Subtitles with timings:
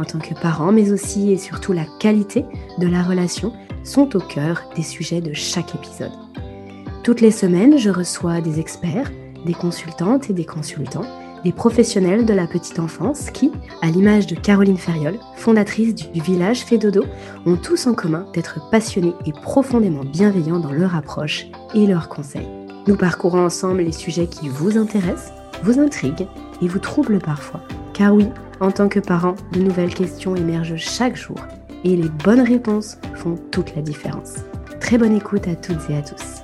[0.00, 2.44] en tant que parents, mais aussi et surtout la qualité
[2.78, 3.52] de la relation
[3.84, 6.12] sont au cœur des sujets de chaque épisode.
[7.04, 9.10] Toutes les semaines, je reçois des experts,
[9.44, 11.06] des consultantes et des consultants,
[11.44, 16.64] des professionnels de la petite enfance qui, à l'image de Caroline Ferriol, fondatrice du village
[16.64, 17.04] Fédodo,
[17.46, 22.48] ont tous en commun d'être passionnés et profondément bienveillants dans leur approche et leurs conseils.
[22.86, 26.26] Nous parcourons ensemble les sujets qui vous intéressent, vous intriguent
[26.60, 27.60] et vous troublent parfois.
[27.94, 28.26] Car oui,
[28.60, 31.38] en tant que parent, de nouvelles questions émergent chaque jour
[31.82, 34.36] et les bonnes réponses font toute la différence.
[34.80, 36.42] Très bonne écoute à toutes et à tous.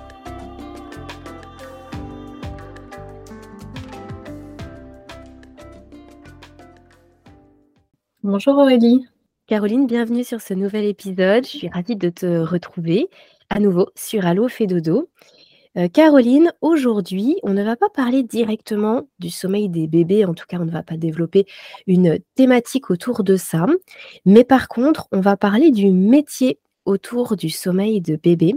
[8.22, 9.06] Bonjour Aurélie.
[9.46, 11.44] Caroline, bienvenue sur ce nouvel épisode.
[11.44, 13.08] Je suis ravie de te retrouver
[13.50, 15.08] à nouveau sur Allo fait dodo.
[15.76, 20.46] Euh, Caroline, aujourd'hui, on ne va pas parler directement du sommeil des bébés, en tout
[20.48, 21.46] cas, on ne va pas développer
[21.86, 23.66] une thématique autour de ça,
[24.24, 28.54] mais par contre, on va parler du métier autour du sommeil de bébé.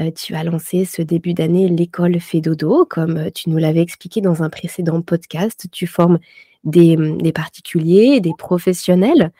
[0.00, 3.82] Euh, tu as lancé ce début d'année l'école fait dodo, comme euh, tu nous l'avais
[3.82, 5.66] expliqué dans un précédent podcast.
[5.70, 6.18] Tu formes
[6.64, 9.30] des, des particuliers, des professionnels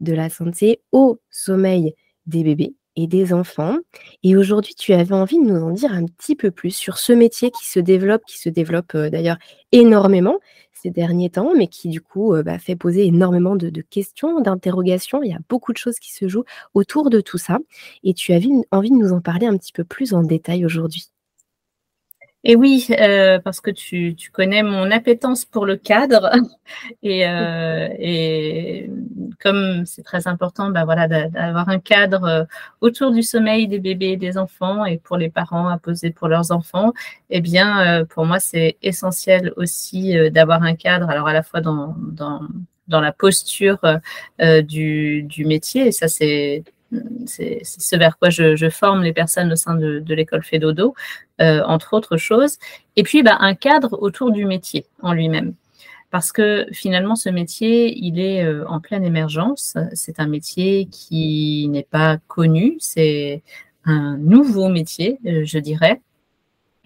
[0.00, 1.94] de la santé au sommeil
[2.26, 3.76] des bébés et des enfants.
[4.24, 7.12] Et aujourd'hui, tu avais envie de nous en dire un petit peu plus sur ce
[7.12, 9.38] métier qui se développe, qui se développe euh, d'ailleurs
[9.70, 10.38] énormément
[10.72, 15.22] ces derniers temps, mais qui du coup euh, bah, fait poser énormément de, questions, d'interrogations.
[15.22, 17.58] Il y a beaucoup de choses qui se jouent autour de tout ça.
[18.02, 21.10] Et tu avais envie de nous en parler un petit peu plus en détail aujourd'hui.
[22.50, 26.30] Et oui, euh, parce que tu, connais mon appétence pour le cadre.
[27.02, 28.90] Et, euh, et
[29.40, 32.44] comme c'est très important, bah voilà, d'avoir un cadre euh,
[32.80, 36.28] autour du sommeil des bébés et des enfants et pour les parents à poser pour
[36.28, 36.92] leurs enfants,
[37.30, 41.94] eh bien, pour moi, c'est essentiel aussi d'avoir un cadre, alors à la fois dans
[42.88, 43.78] la posture
[44.38, 46.64] du, du métier, et ça c'est
[47.26, 50.94] c'est ce vers quoi je, forme les personnes au sein de, l'école Fédodo,
[51.40, 52.58] euh, entre autres choses.
[52.96, 55.54] Et puis, bah, un cadre autour du métier en lui-même.
[56.10, 59.76] Parce que finalement, ce métier, il est euh, en pleine émergence.
[59.92, 62.76] C'est un métier qui n'est pas connu.
[62.80, 63.42] C'est
[63.84, 66.00] un nouveau métier, euh, je dirais.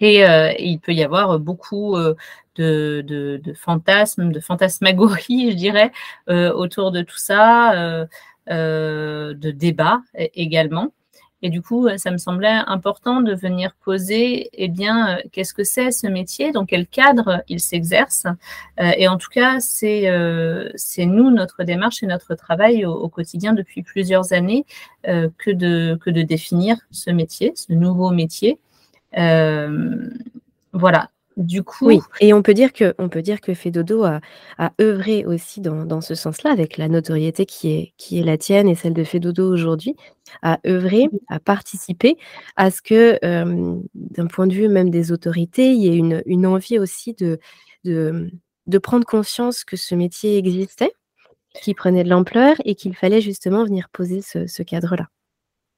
[0.04, 0.24] Et
[0.58, 1.96] il peut y avoir beaucoup
[2.56, 5.92] de, fantasmes, de fantasmagories, je dirais,
[6.26, 8.08] autour de tout ça.
[8.50, 10.00] Euh, de débat
[10.34, 10.92] également.
[11.42, 15.62] Et du coup, ça me semblait important de venir poser, eh bien, euh, qu'est-ce que
[15.62, 18.26] c'est ce métier, dans quel cadre il s'exerce.
[18.80, 20.08] Euh, et en tout cas, c'est
[20.74, 24.66] c'est nous, notre démarche et notre travail au, quotidien depuis plusieurs années
[25.04, 28.58] que, de, que de définir ce métier, ce nouveau métier.
[30.72, 31.10] voilà.
[31.38, 34.20] Du coup, oui, et on peut dire que, on peut dire que Fedodo a,
[34.58, 38.36] a œuvré aussi dans, dans ce sens-là, avec la notoriété qui est, qui est la
[38.36, 39.96] tienne et celle de Fedodo aujourd'hui,
[40.42, 42.18] a œuvré, a participé
[42.56, 43.18] à ce que,
[43.94, 47.38] d'un point de vue même des autorités, il y ait une, une envie aussi de,
[47.84, 48.30] de,
[48.66, 50.92] de prendre conscience que ce métier existait,
[51.62, 55.08] qui prenait de l'ampleur et qu'il fallait justement venir poser ce, ce cadre-là.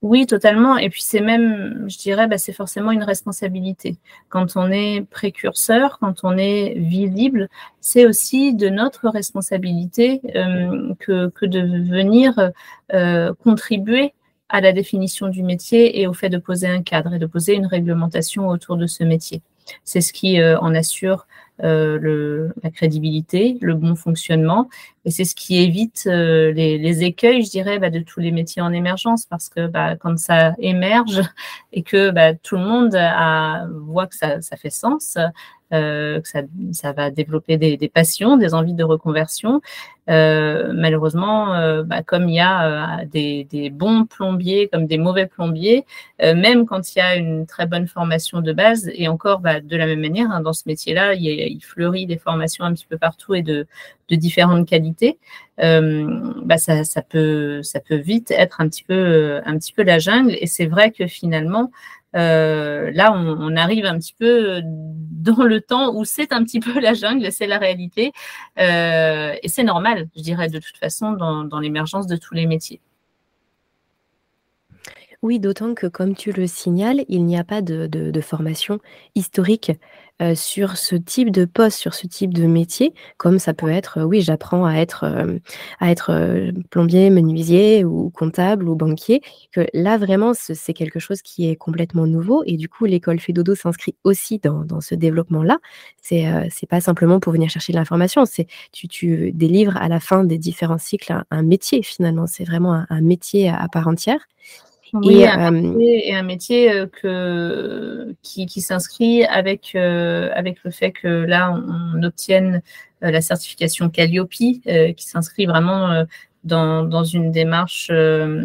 [0.02, 0.76] Oui, totalement.
[0.76, 3.96] Et puis c'est même, je dirais, bah, c'est forcément une responsabilité.
[4.28, 7.48] Quand on est précurseur, quand on est visible,
[7.80, 12.52] c'est aussi de notre responsabilité euh, que, de venir
[12.92, 14.12] euh, contribuer
[14.50, 17.54] à la définition du métier et au fait de poser un cadre et de poser
[17.54, 19.40] une réglementation autour de ce métier.
[19.84, 21.26] C'est ce qui euh, en assure
[21.62, 24.68] euh, la crédibilité, le bon fonctionnement.
[25.04, 28.60] Et c'est ce qui évite euh, les, écueils, je dirais, bah, de tous les métiers
[28.60, 31.20] en émergence, parce que bah, quand ça émerge
[31.72, 32.98] et que bah, tout le monde
[33.86, 35.16] voit que ça, fait sens,
[35.74, 36.28] que
[36.72, 39.60] ça, va développer des, passions, des envies de reconversion.
[40.10, 45.26] Euh, malheureusement, euh, bah, comme il y a euh, des, bons plombiers comme des mauvais
[45.26, 45.86] plombiers,
[46.22, 49.60] euh, même quand il y a une très bonne formation de base, et encore bah,
[49.60, 52.98] de la même manière, hein, dans ce métier-là, il, fleurit des formations un petit peu
[52.98, 53.66] partout et de,
[54.10, 55.18] différentes qualités.
[55.58, 60.36] bah, ça, peut, vite être un petit peu la jungle.
[60.40, 61.72] Et c'est vrai que finalement,
[62.14, 66.80] euh, là, on, arrive un petit peu dans le temps où c'est un petit peu
[66.80, 68.12] la jungle, c'est la réalité.
[68.58, 72.80] Euh, et c'est normal, je dirais, de toute façon, dans, l'émergence de tous les métiers.
[75.24, 78.78] Oui, d'autant que comme tu le signales, il n'y a pas de de de formation
[79.14, 79.72] historique,
[80.20, 84.02] heu, sur ce type de poste, sur ce type de métier, comme ça peut être,
[84.04, 85.04] oui, j'apprends à être,
[85.80, 90.98] à être, heu, plombier, menuisier ou comptable ou banquier, que là vraiment ce c'est quelque
[90.98, 94.94] chose qui est complètement nouveau et du coup l'école Fedodo s'inscrit aussi dans dans ce
[94.94, 95.56] développement-là.
[96.02, 100.00] C'est, c'est pas simplement pour venir chercher de l'information, c'est tu tu délivres à la
[100.00, 103.88] fin des différents cycles un un métier finalement, c'est vraiment un un métier à part
[103.88, 104.20] entière
[105.02, 110.62] oui, et, un métier, et un métier euh, que, qui, qui s'inscrit avec, euh, avec
[110.62, 112.62] le fait que là, on, obtienne
[113.02, 114.62] euh, la certification Calliope, qui
[114.98, 116.04] s'inscrit vraiment
[116.44, 117.90] dans, dans, une démarche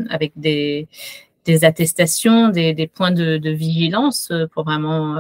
[0.10, 0.88] avec des,
[1.46, 5.18] des attestations, des, des points de, de, vigilance pour vraiment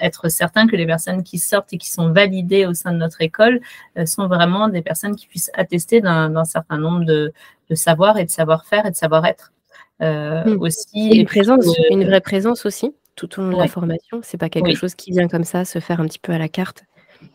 [0.00, 3.22] être certain que les personnes qui sortent et qui sont validées au sein de notre
[3.22, 3.60] école
[4.06, 7.32] sont vraiment des personnes qui puissent attester d'un certain nombre de,
[7.70, 9.52] de savoirs et de savoir-faire et de savoir-être.
[10.00, 10.60] Euh, mmh.
[10.60, 11.10] aussi.
[11.10, 14.20] Une présence, une vraie présence aussi, tout au long de la formation.
[14.22, 16.48] C'est pas quelque chose qui vient comme ça, se faire un petit peu à la
[16.48, 16.84] carte.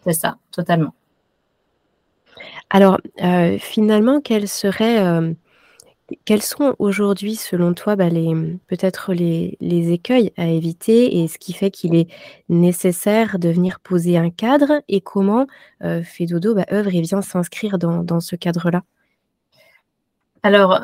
[0.04, 0.94] C'est ça, totalement.
[2.70, 5.34] Alors, euh, finalement, quels seraient, euh,
[6.26, 8.34] quels sont aujourd'hui, selon toi, bah, les,
[8.68, 12.08] peut-être les, les, écueils à éviter et ce qui fait qu'il est
[12.50, 15.48] nécessaire de venir poser un cadre et comment
[15.84, 18.84] euh, Fedodo bah, œuvre et vient s'inscrire dans, dans ce cadre-là?
[20.44, 20.84] Alors,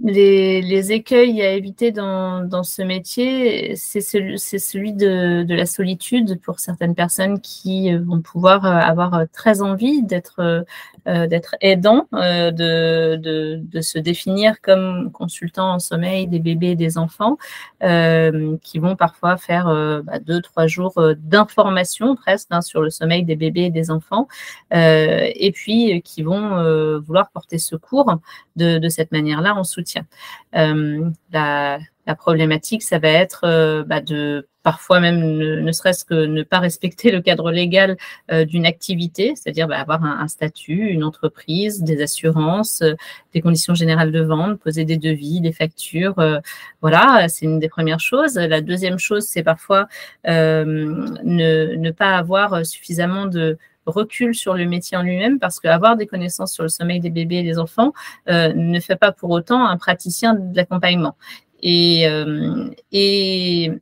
[0.00, 7.40] les, écueils à éviter dans, ce métier, c'est celui, de, la solitude pour certaines personnes
[7.40, 10.64] qui vont pouvoir avoir très envie d'être
[11.08, 16.98] euh, d'être aidant, euh, de, se définir comme consultant en sommeil des bébés et des
[16.98, 17.38] enfants,
[17.82, 19.66] euh, qui vont parfois faire
[20.04, 24.28] bah, deux, trois jours d'information presque hein, sur le sommeil des bébés et des enfants,
[24.70, 28.18] et puis qui vont vouloir porter secours
[28.56, 29.87] de, de cette manière-là en soutien.
[30.52, 36.58] La, la problématique, ça va être bah, de parfois même ne, serait-ce que ne pas
[36.58, 37.96] respecter le cadre légal
[38.30, 42.92] euh, d'une activité, c'est-à-dire bah, avoir un, statut, une entreprise, des assurances, euh,
[43.32, 46.18] des conditions générales de vente, poser des devis, des factures.
[46.18, 46.40] Euh,
[46.82, 48.34] voilà, c'est une des premières choses.
[48.34, 49.88] La deuxième chose, c'est parfois
[50.26, 53.56] ne, pas avoir suffisamment de
[53.88, 57.36] recul sur le métier en lui-même parce qu'avoir des connaissances sur le sommeil des bébés
[57.36, 57.92] et des enfants
[58.26, 61.16] ne fait pas pour autant un praticien de l'accompagnement.
[61.62, 62.06] Et,
[62.92, 63.72] et,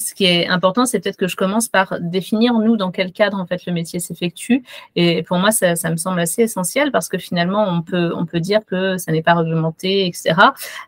[0.00, 3.38] ce qui est important, c'est peut-être que je commence par définir, nous, dans quel cadre,
[3.38, 4.64] en fait, le métier s'effectue.
[4.96, 8.40] Et pour moi, ça, me semble assez essentiel parce que finalement, on peut, on peut
[8.40, 10.34] dire que ça n'est pas réglementé, etc.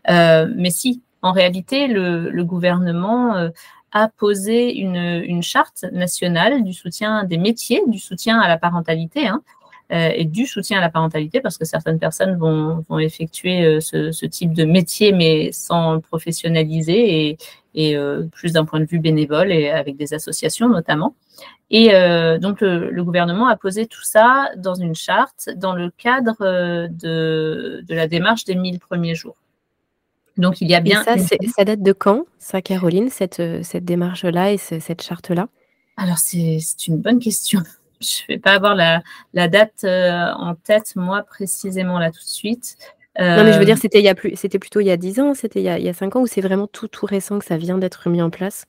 [0.09, 3.51] Euh, mais si, en réalité, le, gouvernement euh,
[3.93, 9.29] a posé une, une, charte nationale du soutien des métiers, du soutien à la parentalité,
[9.29, 9.43] hein,
[9.93, 13.81] euh, et du soutien à la parentalité, parce que certaines personnes vont, vont effectuer euh,
[13.81, 17.37] ce, type de métier, mais sans professionnaliser
[17.75, 21.15] et, euh, plus d'un point de vue bénévole et avec des associations notamment.
[21.71, 21.89] Et
[22.39, 27.95] donc le, gouvernement a posé tout ça dans une charte dans le cadre de, de
[27.95, 29.37] la démarche des 1000 premiers jours.
[30.37, 31.03] Donc il y a bien.
[31.05, 35.49] ça, ça date de quand, ça, Caroline, cette, cette démarche-là et cette charte-là?
[35.97, 37.63] Alors c'est une bonne question
[38.03, 42.29] je ne vais pas avoir la, date euh, en tête, moi, précisément là tout de
[42.29, 42.77] suite.
[43.19, 44.91] non, mais je veux dire, euh, c'était, il y a plus, c'était plutôt il y
[44.91, 47.07] a 10 ans, c'était il, y a, il 5 ans, ou c'est vraiment tout, tout
[47.07, 48.67] récent que ça vient d'être mis en place?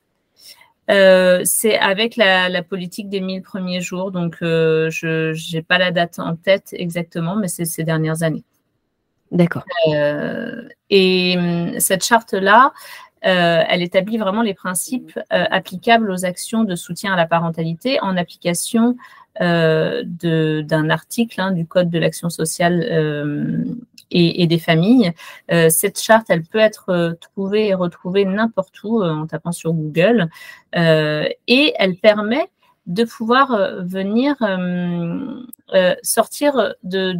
[0.91, 6.19] Euh, c'est avec la, politique des 1000 premiers jours, donc je n'ai pas la date
[6.19, 8.43] en tête exactement, mais c'est ces dernières années.
[9.33, 9.63] D'accord.
[10.89, 12.71] et hum, cette charte-là,
[13.25, 17.99] euh, elle établit vraiment les principes euh, applicables aux actions de soutien à la parentalité
[18.01, 18.97] en application
[19.41, 22.83] euh, d'un article hein, du Code de l'action sociale
[24.11, 25.11] et, des familles.
[25.69, 30.29] cette charte, elle peut être trouvée et retrouvée n'importe où en tapant sur Google
[30.75, 32.47] et elle permet
[32.85, 34.35] de pouvoir venir
[36.03, 37.15] sortir de,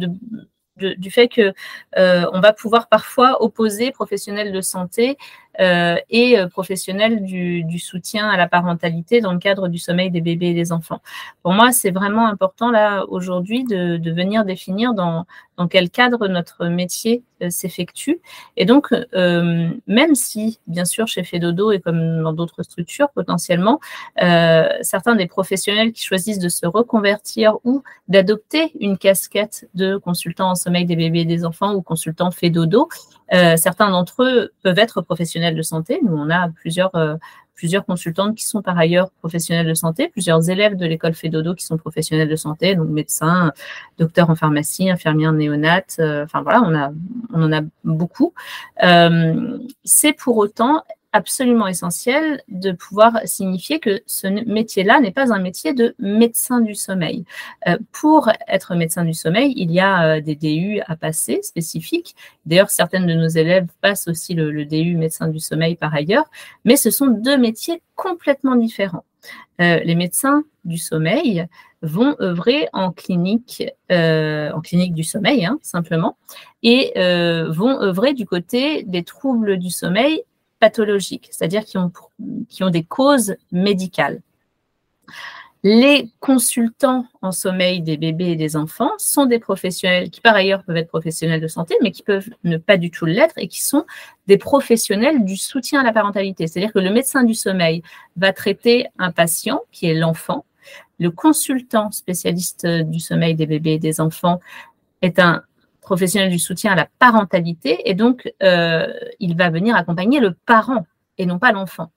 [0.76, 1.52] du fait que
[1.96, 8.36] on va pouvoir parfois opposer professionnels de santé euh, et euh, professionnels du, soutien à
[8.36, 11.00] la parentalité dans le cadre du sommeil des bébés et des enfants.
[11.42, 16.66] Pour moi, c'est vraiment important là aujourd'hui de, venir définir dans, dans quel cadre notre
[16.66, 18.20] métier euh, s'effectue.
[18.56, 23.80] Et donc, euh, même si, bien sûr, chez Fedodo et comme dans d'autres structures potentiellement,
[24.22, 30.50] euh, certains des professionnels qui choisissent de se reconvertir ou d'adopter une casquette de consultant
[30.50, 32.88] en sommeil des bébés et des enfants ou consultant Fedodo,
[33.32, 36.00] euh, certains d'entre eux peuvent être professionnels de santé.
[36.02, 37.16] Nous, on a plusieurs euh,
[37.54, 41.64] plusieurs consultantes qui sont par ailleurs professionnelles de santé, plusieurs élèves de l'école Fédodo qui
[41.64, 43.52] sont professionnels de santé, donc médecins,
[43.96, 46.90] docteurs en pharmacie, infirmières néonates, enfin voilà, on, a,
[47.32, 48.34] on en a beaucoup.
[49.84, 50.82] C'est pour autant
[51.14, 56.74] absolument essentiel de pouvoir signifier que ce métier-là n'est pas un métier de médecin du
[56.74, 57.24] sommeil.
[57.68, 62.16] Euh, pour être médecin du sommeil, il y a euh, des DU à passer spécifiques.
[62.46, 66.28] D'ailleurs, certaines de nos élèves passent aussi le, DU médecin du sommeil par ailleurs,
[66.64, 69.04] mais ce sont deux métiers complètement différents.
[69.60, 71.46] Euh, les médecins du sommeil
[71.82, 76.16] vont œuvrer en clinique, du sommeil, hein, simplement,
[76.64, 80.24] et vont œuvrer du côté des troubles du sommeil
[81.30, 81.92] c'est-à-dire qui ont,
[82.48, 84.20] qui ont des causes médicales.
[85.66, 90.62] Les consultants en sommeil des bébés et des enfants sont des professionnels qui par ailleurs
[90.62, 93.64] peuvent être professionnels de santé, mais qui peuvent ne pas du tout l'être et qui
[93.64, 93.86] sont
[94.26, 96.46] des professionnels du soutien à la parentalité.
[96.46, 97.82] C'est-à-dire que le médecin du sommeil
[98.18, 100.44] va traiter un patient qui est l'enfant.
[100.98, 104.40] Le consultant spécialiste du sommeil des bébés et des enfants
[105.00, 105.44] est un
[105.84, 110.86] professionnel du soutien à la parentalité et donc euh, il va venir accompagner le parent
[111.18, 111.92] et non pas l'enfant.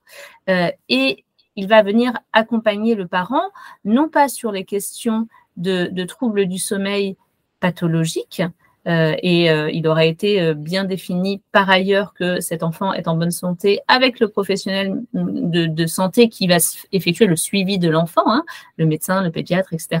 [0.48, 1.24] Euh, et
[1.56, 3.50] il va venir accompagner le parent
[3.84, 5.26] non pas sur les questions
[5.56, 7.16] de, de troubles du sommeil
[7.58, 8.42] pathologiques,
[8.88, 13.16] et euh, il aura été euh, bien défini par ailleurs que cet enfant est en
[13.16, 16.56] bonne santé avec le professionnel de, santé qui va
[16.92, 18.44] effectuer le suivi de l'enfant, hein,
[18.76, 20.00] le médecin, le pédiatre, etc.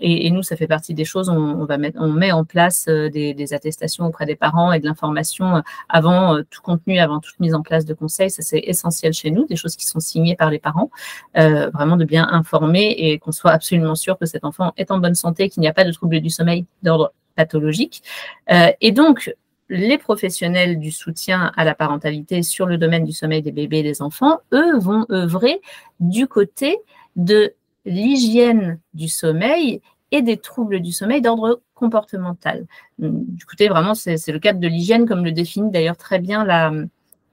[0.00, 3.54] Et, nous, ça fait partie des choses, on, va mettre, on met en place des,
[3.54, 7.84] attestations auprès des parents et de l'information avant tout contenu, avant toute mise en place
[7.84, 8.30] de conseils.
[8.30, 10.90] Ça, c'est essentiel chez nous, des choses qui sont signées par les parents,
[11.34, 15.14] vraiment de bien informer et qu'on soit absolument sûr que cet enfant est en bonne
[15.14, 18.02] santé, qu'il n'y a pas de troubles du sommeil d'ordre pathologique.
[18.50, 19.34] Euh, et donc,
[19.68, 23.82] les professionnels du soutien à la parentalité sur le domaine du sommeil des bébés et
[23.82, 25.60] des enfants, eux, vont œuvrer
[26.00, 26.78] du côté
[27.16, 32.66] de l'hygiène du sommeil et des troubles du sommeil d'ordre comportemental.
[32.98, 36.70] Du côté, vraiment, c'est le cadre de l'hygiène, comme le définit d'ailleurs très bien la,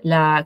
[0.03, 0.45] la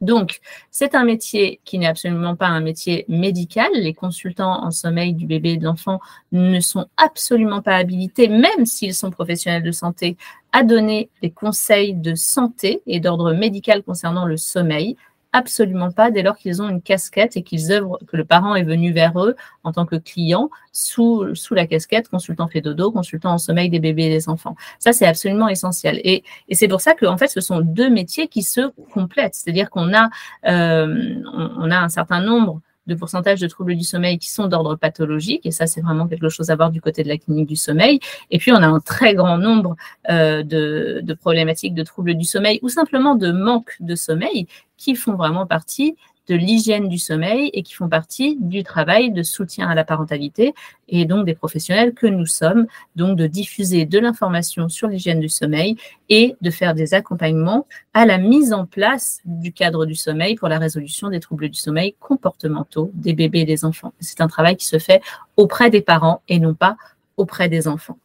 [0.00, 0.38] donc,
[0.70, 3.68] c'est un métier qui n'est absolument pas un métier médical.
[3.74, 5.98] Les consultants en sommeil du bébé et de l'enfant
[6.30, 10.16] ne sont absolument pas habilités, même s'ils sont professionnels de santé,
[10.52, 14.96] à donner des conseils de santé et d'ordre médical concernant le sommeil.
[15.34, 18.62] Absolument pas, dès lors qu'ils ont une casquette et qu'ils œuvrent, que le parent est
[18.62, 23.32] venu vers eux en tant que client sous, sous la casquette consultant fait dodo, consultant
[23.32, 24.56] en sommeil des bébés et des enfants.
[24.78, 26.00] Ça, c'est absolument essentiel.
[26.02, 29.34] Et, et c'est pour ça que, en fait, ce sont deux métiers qui se complètent.
[29.34, 30.08] C'est-à-dire qu'on a,
[30.46, 31.20] euh,
[31.58, 35.46] on a un certain nombre de pourcentage de troubles du sommeil qui sont d'ordre pathologique,
[35.46, 38.00] et ça, c'est vraiment quelque chose à voir du côté de la clinique du sommeil.
[38.30, 39.76] Et puis, on a un très grand nombre
[40.10, 44.94] euh, de, de problématiques de troubles du sommeil ou simplement de manque de sommeil qui
[44.94, 45.96] font vraiment partie
[46.28, 50.54] de l'hygiène du sommeil et qui font partie du travail de soutien à la parentalité
[50.88, 52.66] et donc des professionnels que nous sommes,
[52.96, 55.76] donc de diffuser de l'information sur l'hygiène du sommeil
[56.08, 60.48] et de faire des accompagnements à la mise en place du cadre du sommeil pour
[60.48, 63.92] la résolution des troubles du sommeil comportementaux des bébés et des enfants.
[64.00, 65.00] C'est un travail qui se fait
[65.36, 66.76] auprès des parents et non pas
[67.16, 67.98] auprès des enfants.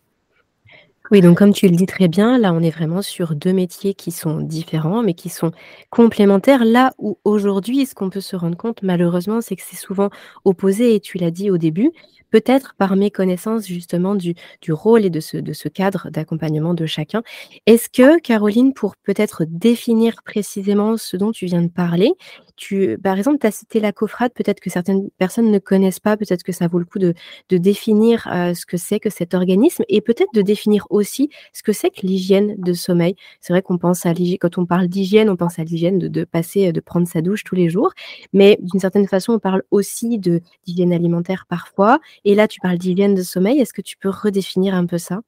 [1.14, 3.94] Oui, donc comme tu le dis très bien, là, on est vraiment sur deux métiers
[3.94, 5.52] qui sont différents, mais qui sont
[5.92, 6.66] complémentaires.
[6.66, 10.10] Là où aujourd'hui, ce qu'on peut se rendre compte, malheureusement, c'est que c'est souvent
[10.44, 11.92] opposé, et tu l'as dit au début,
[12.32, 14.34] peut-être par méconnaissance justement du,
[14.72, 17.22] rôle et de ce cadre d'accompagnement de chacun.
[17.68, 22.12] Est-ce que, Caroline, pour peut-être définir précisément ce dont tu viens de parler,
[22.56, 26.18] tu, par exemple, tu as cité la COFRAD, peut-être que certaines personnes ne connaissent pas,
[26.18, 27.14] peut-être que ça vaut le coup de,
[27.50, 31.72] définir euh, ce que c'est que cet organisme et peut-être de définir aussi ce que
[31.72, 33.16] c'est que l'hygiène de sommeil.
[33.42, 36.08] C'est vrai qu'on pense à l'hygiène, quand on parle d'hygiène, on pense à l'hygiène de,
[36.08, 37.94] de, passer, de prendre sa douche tous les jours,
[38.34, 42.00] mais d'une certaine façon, on parle aussi d'hygiène alimentaire parfois.
[42.26, 43.60] Et là, tu parles d'hygiène de sommeil.
[43.60, 45.22] Est-ce que tu peux redéfinir un peu ça?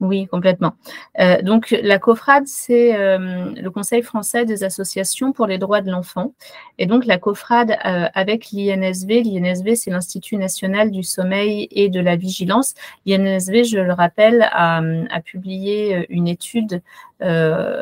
[0.00, 0.74] Oui, complètement.
[1.20, 5.90] Euh, donc, la COFRAD, c'est euh, le Conseil français des associations pour les droits de
[5.90, 6.34] l'enfant.
[6.76, 12.00] Et donc, la COFRAD, euh, avec l'INSV, l'INSV, c'est l'Institut national du sommeil et de
[12.00, 12.74] la vigilance.
[13.06, 16.82] L'INSV, je le rappelle, a, a publié une étude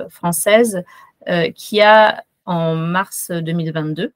[0.09, 0.85] française
[1.56, 4.12] qui a, en mars 2022,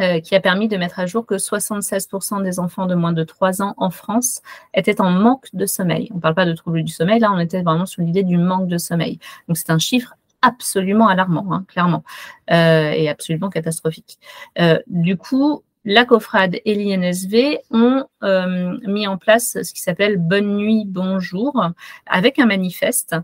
[0.00, 3.24] euh, qui a permis de mettre à jour que 76% des enfants de moins de
[3.24, 4.42] 3 ans en France
[4.74, 6.08] étaient en manque de sommeil.
[6.12, 8.36] On ne parle pas de troubles du sommeil, là on était vraiment sur l'idée du
[8.36, 9.18] manque de sommeil.
[9.48, 12.04] Donc c'est un chiffre absolument alarmant, hein, clairement,
[12.50, 14.18] euh, et absolument catastrophique.
[14.58, 20.18] Euh, du coup, la COFRAD et l'INSV ont euh, mis en place ce qui s'appelle
[20.18, 21.64] Bonne nuit, bonjour,
[22.06, 23.14] avec un manifeste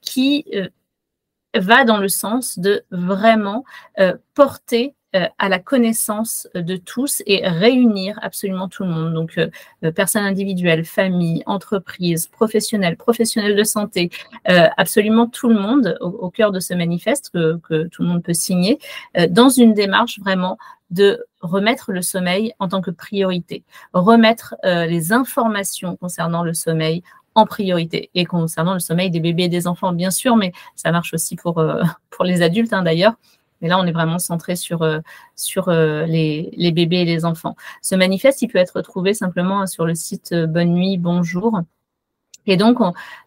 [0.00, 0.44] qui
[1.56, 3.64] va dans le sens de vraiment
[4.34, 9.14] porter euh, à la connaissance de tous et réunir absolument tout le monde.
[9.14, 9.48] Donc, euh,
[9.84, 14.10] euh, personnes individuelles, familles, entreprises, professionnels, professionnels de santé,
[14.44, 18.34] absolument tout le monde au, cœur de ce manifeste que, que, tout le monde peut
[18.34, 18.78] signer,
[19.30, 20.58] dans une démarche vraiment
[20.90, 27.02] de remettre le sommeil en tant que priorité, remettre les informations concernant le sommeil
[27.34, 30.92] en priorité et concernant le sommeil des bébés et des enfants, bien sûr, mais ça
[30.92, 31.62] marche aussi pour,
[32.10, 33.14] pour les adultes hein, d'ailleurs.
[33.60, 35.00] Mais là, on est vraiment centré sur, euh,
[35.68, 37.56] euh, les, bébés et les enfants.
[37.82, 41.60] Ce manifeste, il peut être trouvé simplement sur le site euh, Bonne Nuit, Bonjour.
[42.46, 42.76] Et donc,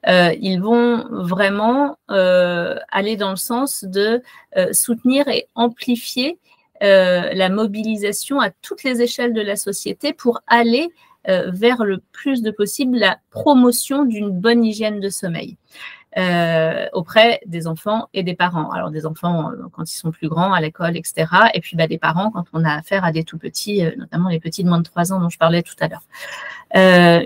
[0.06, 4.22] ils vont vraiment aller dans le sens de
[4.74, 6.38] soutenir et amplifier
[6.82, 10.92] la mobilisation à toutes les échelles de la société pour aller
[11.26, 15.58] vers le plus de possible la promotion d'une bonne hygiène de sommeil.
[16.18, 18.72] Euh, auprès des enfants et des parents.
[18.72, 21.28] Alors des enfants euh, quand ils sont plus grands à l'école, etc.
[21.54, 24.30] Et puis bah, des parents quand on a affaire à des tout petits, euh, notamment
[24.30, 26.02] les petits de moins de 3 ans dont je parlais tout à l'heure.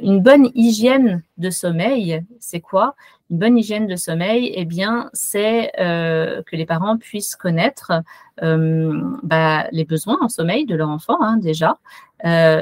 [0.03, 2.95] une bonne hygiène de sommeil, c'est quoi?
[3.29, 7.93] Une bonne hygiène de sommeil, eh bien, c'est que les parents puissent connaître
[8.41, 11.77] bah, les besoins en sommeil de leur enfant hein, déjà.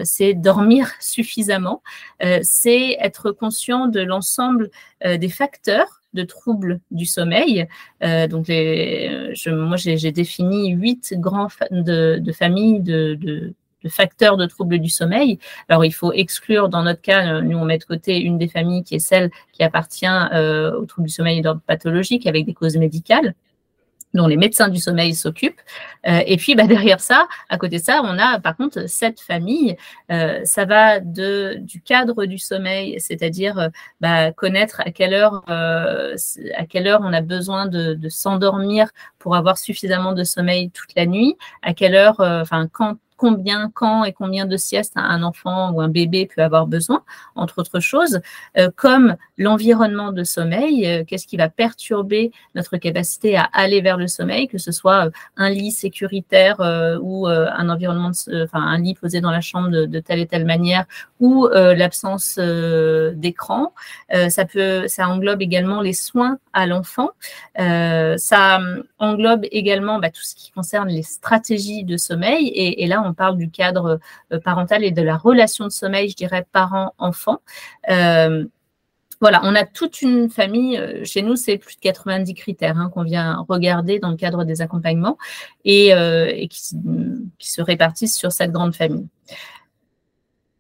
[0.04, 1.82] c'est dormir suffisamment,
[2.44, 4.70] c'est être conscient de l'ensemble
[5.04, 7.68] des facteurs de troubles du sommeil.
[8.04, 13.54] Euh, donc, je, moi, j'ai défini huit grands de, familles de,
[13.88, 15.40] facteurs de troubles du sommeil.
[15.68, 18.84] Alors, il faut exclure, dans notre cas, nous, on met de côté une des familles
[18.84, 22.78] qui est celle qui appartient euh, aux troubles du sommeil d'ordre pathologique avec des causes
[22.78, 23.36] médicales
[24.14, 25.62] dont les médecins du sommeil s'occupent.
[26.08, 29.20] Euh, et puis bah, derrière ça, à côté de ça, on a par contre cette
[29.20, 29.76] famille.
[30.12, 33.68] Euh, ça va de, du cadre du sommeil, c'est-à-dire euh,
[34.02, 38.90] bah, connaître à quelle heure, à quelle heure on a besoin de, de s'endormir
[39.20, 44.06] pour avoir suffisamment de sommeil toute la nuit, à quelle heure, enfin quand combien, quand
[44.06, 47.04] et combien de siestes un enfant ou un bébé peut avoir besoin,
[47.36, 48.22] entre autres choses,
[48.58, 53.98] euh, comme l'environnement de sommeil, euh, qu'est-ce qui va perturber notre capacité à aller vers
[53.98, 56.58] le sommeil, que ce soit euh, un lit sécuritaire
[57.02, 58.12] ou un environnement,
[58.44, 60.86] enfin un lit posé dans la chambre de, telle et telle manière,
[61.20, 63.74] ou l'absence d'écran.
[64.30, 67.10] ça peut, ça englobe également les soins à l'enfant.
[67.58, 68.60] ça
[69.00, 72.48] englobe également bah, tout ce qui concerne les stratégies de sommeil.
[72.48, 74.00] Et, et là, on on parle du cadre
[74.32, 77.40] euh, parental et de la relation de sommeil, je dirais, parent-enfant.
[77.90, 78.46] Euh,
[79.22, 80.78] voilà, on a toute une famille.
[80.78, 84.46] Euh, chez nous, c'est plus de 90 critères hein, qu'on vient regarder dans le cadre
[84.46, 85.18] des accompagnements
[85.66, 86.76] et, qui,
[87.40, 89.08] se répartissent sur cette grande famille.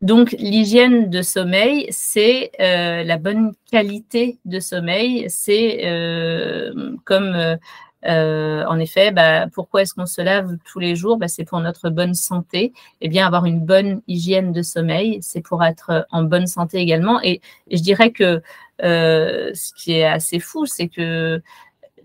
[0.02, 5.26] Donc, l'hygiène de sommeil, c'est la bonne qualité de sommeil.
[5.30, 5.82] C'est
[7.06, 7.58] comme
[8.06, 11.18] euh, en effet, bah, pourquoi est-ce qu'on se lave tous les jours?
[11.18, 12.74] Bah, C'est pour notre bonne santé.
[13.02, 17.22] Eh bien, avoir une bonne hygiène de sommeil, c'est pour être en bonne santé également.
[17.22, 18.42] Et, je dirais que
[18.84, 21.42] euh, ce qui est assez fou, c'est que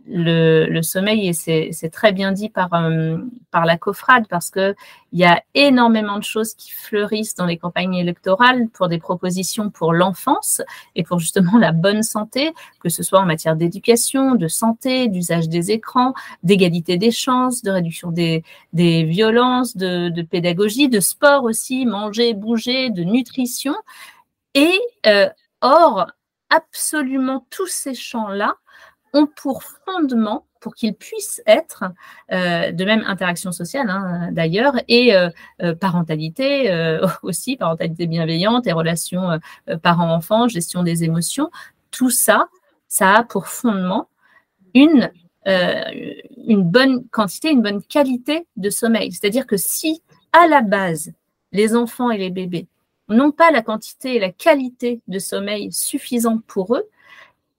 [0.07, 3.17] le, sommeil, et c'est très bien dit par, euh,
[3.53, 4.75] la COFRAD, parce qu'il
[5.13, 9.93] y a énormément de choses qui fleurissent dans les campagnes électorales pour des propositions pour
[9.93, 10.61] l'enfance
[10.95, 15.49] et pour justement la bonne santé, que ce soit en matière d'éducation, de santé, d'usage
[15.49, 21.87] des écrans, d'égalité des chances, de réduction des, des violences, de, pédagogie, de sport aussi,
[21.87, 23.75] manger, bouger, de nutrition.
[24.55, 25.29] Et euh,
[25.61, 26.07] or,
[26.51, 28.57] absolument tous ces champs-là
[29.15, 31.85] ont pour fondement, pour qu'ils puissent être,
[32.33, 35.31] euh, de même interaction sociale hein, d'ailleurs, et euh,
[35.63, 36.71] euh, parentalité
[37.23, 39.39] aussi, parentalité bienveillante et relations
[39.83, 41.51] parents-enfants, gestion des émotions,
[41.91, 42.49] tout ça,
[42.89, 44.09] ça a pour fondement
[44.75, 45.11] une,
[45.47, 49.13] une bonne quantité, une bonne qualité de sommeil.
[49.13, 51.13] C'est-à-dire que si à la base,
[51.53, 52.67] les enfants et les bébés
[53.09, 56.85] n'ont pas la quantité et la qualité de sommeil suffisante pour eux,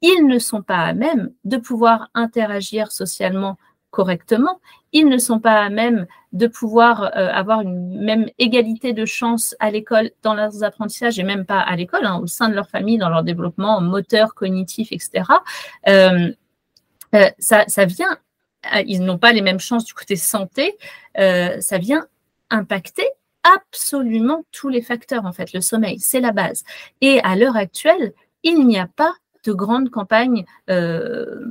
[0.02, 3.58] ils ne sont pas à même de pouvoir interagir socialement
[3.96, 4.60] correctement,
[4.92, 9.56] ils ne sont pas à même de pouvoir euh, avoir une même égalité de chances
[9.60, 12.70] à l'école dans leurs apprentissages et même pas à l'école, hein, au sein de leur
[12.70, 15.24] famille, dans leur développement moteur, cognitif, etc.
[15.88, 16.32] Euh,
[17.14, 18.18] euh, ça, ça, vient,
[18.86, 20.78] ils n'ont pas les mêmes chances du côté santé,
[21.16, 22.06] ça vient
[22.50, 23.08] impacter
[23.44, 25.54] absolument tous les facteurs en fait.
[25.54, 26.64] Le sommeil, c'est la base.
[27.00, 29.14] Et à l'heure actuelle, il n'y a pas
[29.46, 31.46] de grandes campagnes euh,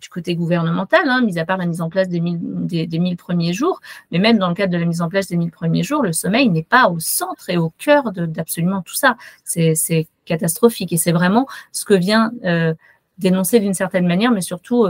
[0.00, 3.80] du côté gouvernemental, hein, mis à part la mise en place des 1000, premiers jours,
[4.10, 6.12] mais même dans le cadre de la mise en place des 1000 premiers jours, le
[6.12, 9.16] sommeil n'est pas au centre et au cœur d'absolument tout ça.
[9.44, 12.74] C'est catastrophique et c'est vraiment ce que vient euh,
[13.18, 14.86] dénoncer d'une certaine manière, mais surtout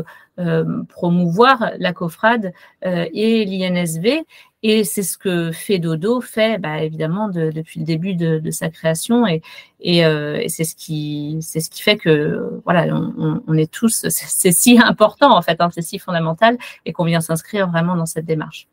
[0.88, 4.24] promouvoir la COFRAD et l'INSV.
[4.64, 9.26] Et c'est ce que fait Dodo fait, bah, évidemment, depuis le début de, sa création.
[9.26, 9.42] Et,
[9.80, 10.02] et,
[10.48, 11.40] c'est ce qui,
[11.82, 16.58] fait que, voilà, on, est tous, c'est si important en fait, hein, c'est si fondamental,
[16.86, 18.68] et qu'on vient s'inscrire vraiment dans cette démarche.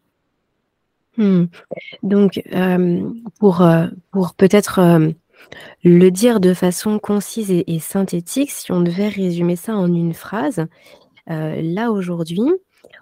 [1.17, 1.45] Hmm.
[2.01, 5.09] Donc, euh, pour, euh, pour peut-être euh,
[5.83, 10.65] le dire de façon concise et, synthétique, si on devait résumer ça en une phrase,
[11.27, 12.41] là aujourd'hui,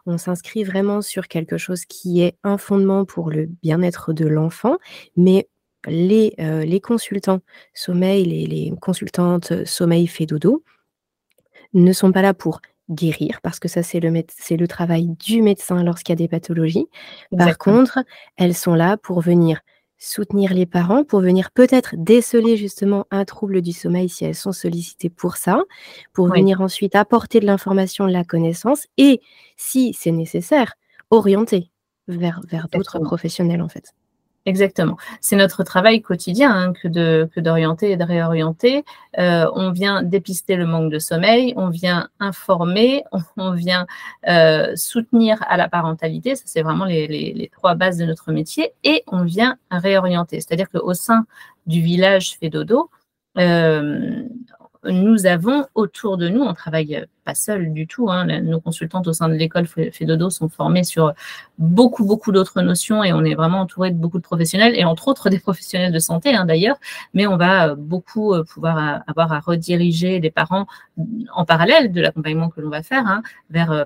[0.05, 4.77] on s'inscrit vraiment sur quelque chose qui est un fondement pour le bien-être de l'enfant,
[5.15, 5.47] mais
[5.87, 7.39] les, les consultants
[7.73, 10.63] sommeil, les, les consultantes sommeil fait dodo
[11.73, 15.41] ne sont pas là pour guérir, parce que ça, c'est le, c'est le travail du
[15.41, 16.87] médecin lorsqu'il y a des pathologies.
[17.37, 17.99] Par contre,
[18.37, 19.59] elles sont là pour venir
[19.97, 24.51] soutenir les parents, pour venir peut-être déceler justement un trouble du sommeil si elles sont
[24.51, 25.63] sollicitées pour ça,
[26.13, 29.21] pour venir ensuite apporter de l'information, de la connaissance et,
[29.55, 30.75] si c'est nécessaire,
[31.09, 31.71] orienter
[32.07, 33.93] vers, vers d'autres professionnels en fait.
[34.47, 34.95] Exactement.
[35.19, 38.85] C'est notre travail quotidien hein, que, de, que d'orienter et de réorienter.
[39.19, 43.03] Euh, on vient dépister le manque de sommeil, on vient informer,
[43.37, 43.85] on, vient
[44.29, 46.37] euh, soutenir à la parentalité.
[46.37, 48.71] Ça, c'est vraiment les, trois bases de notre métier.
[48.85, 50.39] Et on vient réorienter.
[50.39, 51.25] C'est-à-dire qu'au sein
[51.65, 52.89] du village Fédodo,
[53.37, 54.23] euh,
[54.83, 59.13] nous avons autour de nous, on travaille pas seul du tout, hein, nos consultantes au
[59.13, 61.13] sein de l'école Fedodo sont formées sur
[61.57, 65.07] beaucoup, beaucoup d'autres notions et on est vraiment entouré de beaucoup de professionnels et entre
[65.09, 66.77] autres des professionnels de santé hein, d'ailleurs,
[67.13, 70.67] mais on va beaucoup euh, pouvoir euh, avoir à rediriger les parents
[71.33, 73.83] en parallèle de l'accompagnement que l'on va faire hein, vers euh,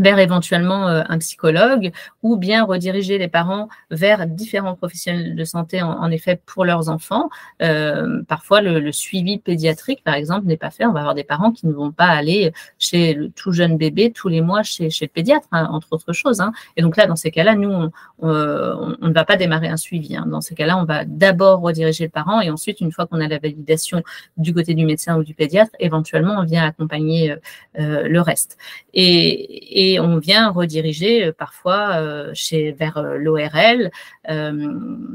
[0.00, 5.82] vers éventuellement euh, un psychologue ou bien rediriger les parents vers différents professionnels de santé
[5.82, 7.28] en, effet pour leurs enfants.
[7.62, 10.86] Euh, parfois le, suivi pédiatrique par exemple n'est pas fait.
[10.86, 14.10] On va avoir des parents qui ne vont pas aller chez le tout jeune bébé
[14.10, 16.40] tous les mois chez, le pédiatre hein, entre autres choses.
[16.40, 16.52] Hein.
[16.76, 20.16] Et donc là dans ces cas-là nous on, on, ne va pas démarrer un suivi.
[20.16, 20.26] Hein.
[20.26, 23.28] Dans ces cas-là on va d'abord rediriger le parent et ensuite une fois qu'on a
[23.28, 24.02] la validation
[24.38, 27.36] du côté du médecin ou du pédiatre éventuellement on vient accompagner
[27.78, 28.56] euh, le reste.
[28.94, 33.90] et et on vient rediriger euh, parfois euh, chez, vers euh, l'ORL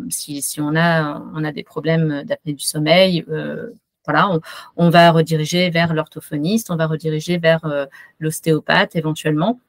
[0.09, 3.25] si, on, a, des problèmes d'apnée du sommeil.
[4.77, 7.88] on, va rediriger vers l'orthophoniste, on va rediriger vers
[8.19, 9.59] l'ostéopathe éventuellement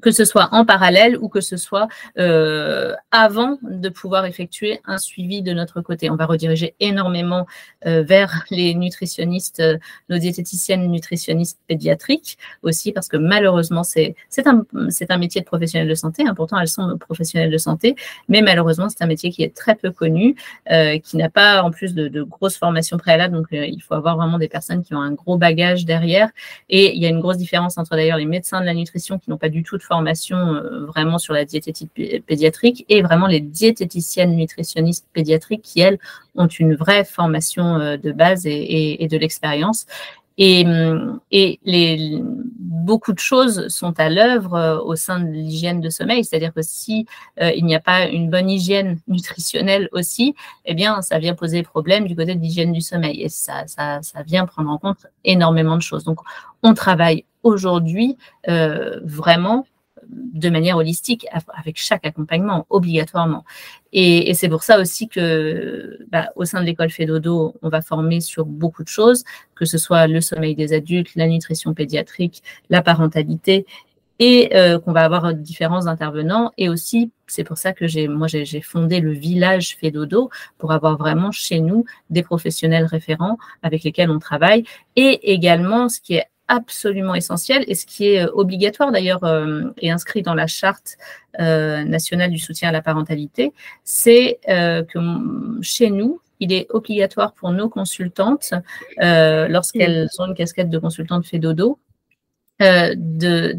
[0.00, 4.98] que ce soit en parallèle ou que ce soit euh, avant de pouvoir effectuer un
[4.98, 6.10] suivi de notre côté.
[6.10, 7.46] On va rediriger énormément
[7.86, 14.14] euh, vers les nutritionnistes, euh, nos diététiciennes nutritionnistes pédiatriques aussi, parce que malheureusement, c'est
[14.46, 14.64] un,
[15.08, 16.24] un métier de professionnel de santé.
[16.26, 17.96] Hein, pourtant, elles sont professionnelles de santé,
[18.28, 20.34] mais malheureusement, c'est un métier qui est très peu connu,
[21.04, 23.34] qui n'a pas en plus de, de grosses formations préalables.
[23.34, 26.30] Donc, il faut avoir vraiment des personnes qui ont un gros bagage derrière.
[26.68, 29.30] Et il y a une grosse différence entre d'ailleurs les médecins de la nutrition qui
[29.30, 31.90] n'ont pas du tout de formation euh, vraiment sur la diététique
[32.26, 35.98] pédiatrique et vraiment les diététiciennes nutritionnistes pédiatriques qui, elles,
[36.36, 39.86] ont une vraie formation euh, de base et, de l'expérience.
[40.40, 45.80] Et, hum, et les, beaucoup de choses sont à l'œuvre euh, au sein de l'hygiène
[45.80, 47.06] de sommeil, c'est-à-dire que si
[47.40, 52.06] il n'y a pas une bonne hygiène nutritionnelle aussi, eh bien, ça vient poser problème
[52.06, 55.76] du côté de l'hygiène du sommeil et ça, ça, ça, vient prendre en compte énormément
[55.76, 56.04] de choses.
[56.04, 56.20] Donc,
[56.62, 59.64] on travaille aujourd'hui vraiment
[60.08, 63.44] de manière holistique avec chaque accompagnement obligatoirement.
[63.92, 68.20] Et, c'est pour ça aussi que bah, au sein de l'école Fédodo, on va former
[68.20, 72.82] sur beaucoup de choses, que ce soit le sommeil des adultes, la nutrition pédiatrique, la
[72.82, 73.66] parentalité
[74.18, 76.52] et euh, qu'on va avoir différents intervenants.
[76.58, 80.96] Et aussi, c'est pour ça que j'ai, moi, j'ai fondé le village Fédodo pour avoir
[80.96, 84.64] vraiment chez nous des professionnels référents avec lesquels on travaille.
[84.96, 89.64] Et également, ce qui est absolument essentiel et ce qui est euh, obligatoire d'ailleurs euh,
[89.78, 90.96] et inscrit dans la charte
[91.38, 93.52] euh, nationale du soutien à la parentalité,
[93.84, 98.54] c'est que chez nous, il est obligatoire pour nos consultantes,
[98.98, 101.78] lorsqu'elles ont une casquette de consultante fait dodo,
[102.60, 103.56] euh, de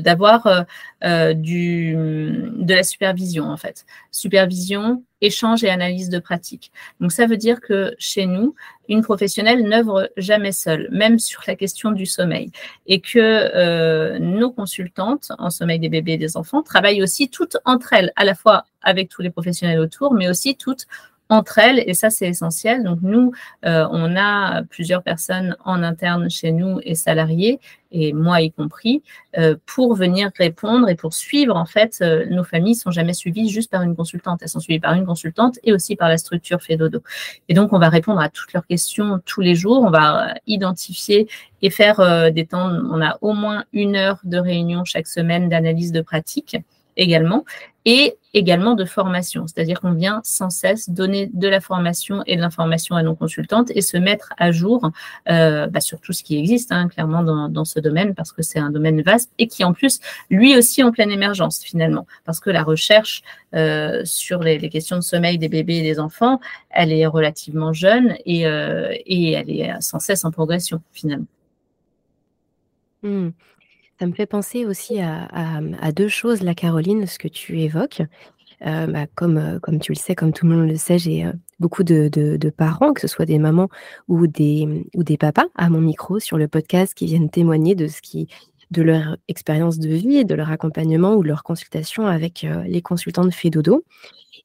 [0.00, 0.62] d'avoir euh,
[1.04, 3.86] euh, du de la supervision en fait.
[4.12, 8.54] Supervision échange et analyse de pratique donc ça veut dire que chez nous
[8.88, 12.50] une professionnelle n'œuvre jamais seule même sur la question du sommeil.
[12.86, 17.92] Et que nos consultantes en sommeil des bébés et des enfants travaillent aussi toutes entre
[17.92, 20.86] elles à la fois avec tous les professionnels autour mais aussi toutes
[21.30, 22.82] entre elles, et ça c'est essentiel.
[22.82, 23.32] Donc nous,
[23.64, 27.60] euh, on a plusieurs personnes en interne chez nous et salariés,
[27.92, 29.02] et moi y compris,
[29.38, 31.98] euh, pour venir répondre et pour suivre en fait.
[32.02, 35.06] Euh, nos familles sont jamais suivies juste par une consultante, elles sont suivies par une
[35.06, 37.00] consultante et aussi par la structure Fedodo.
[37.48, 41.28] Et donc on va répondre à toutes leurs questions tous les jours, on va identifier
[41.62, 42.70] et faire des temps.
[42.90, 46.56] On a au moins une heure de réunion chaque semaine d'analyse de pratique
[47.00, 47.44] également,
[47.86, 52.40] et également de formation, c'est-à-dire qu'on vient sans cesse donner de la formation et de
[52.40, 54.90] l'information à nos consultantes et se mettre à jour
[55.30, 58.58] euh, bah, sur tout ce qui existe, hein, clairement, dans, ce domaine, parce que c'est
[58.58, 62.50] un domaine vaste et qui, en plus, lui aussi en pleine émergence, finalement, parce que
[62.50, 63.22] la recherche
[63.54, 68.14] euh, sur les, questions de sommeil des bébés et des enfants, elle est relativement jeune
[68.26, 71.26] et, euh, elle est sans cesse en progression, finalement.
[73.02, 73.30] Mmh.
[74.00, 78.00] Ça me fait penser aussi à, deux choses, la Caroline, ce que tu évoques.
[78.66, 81.26] Euh, bah, comme, euh, comme tu le sais, comme tout le monde le sait, j'ai
[81.26, 83.68] euh, beaucoup de, parents, que ce soit des mamans
[84.08, 84.86] ou des,
[85.18, 90.24] papas, à mon micro sur le podcast qui viennent témoigner de leur expérience de vie,
[90.24, 93.84] de leur accompagnement ou de leur consultation avec les consultants de Fédodo.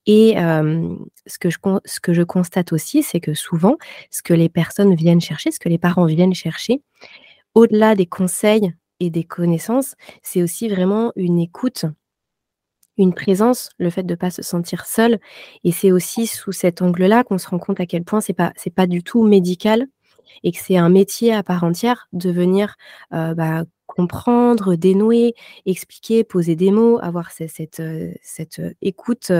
[0.06, 3.78] Et ce, que je, ce que je constate aussi, c'est que souvent,
[4.12, 6.82] ce que les personnes viennent chercher, ce que les parents viennent chercher,
[7.54, 11.86] au-delà des conseils et des connaissances, c'est aussi vraiment une écoute,
[12.98, 15.20] une présence, le fait de ne pas se sentir seul.
[15.64, 18.54] Et c'est aussi sous cet angle-là qu'on se rend compte à quel point c'est pas
[18.56, 19.88] c'est pas du tout médical
[20.44, 22.76] et que c'est un métier à part entière de venir
[23.14, 25.34] euh, bah, comprendre, dénouer,
[25.66, 28.14] expliquer, poser des mots, avoir cette, euh,
[28.60, 29.32] euh, écoute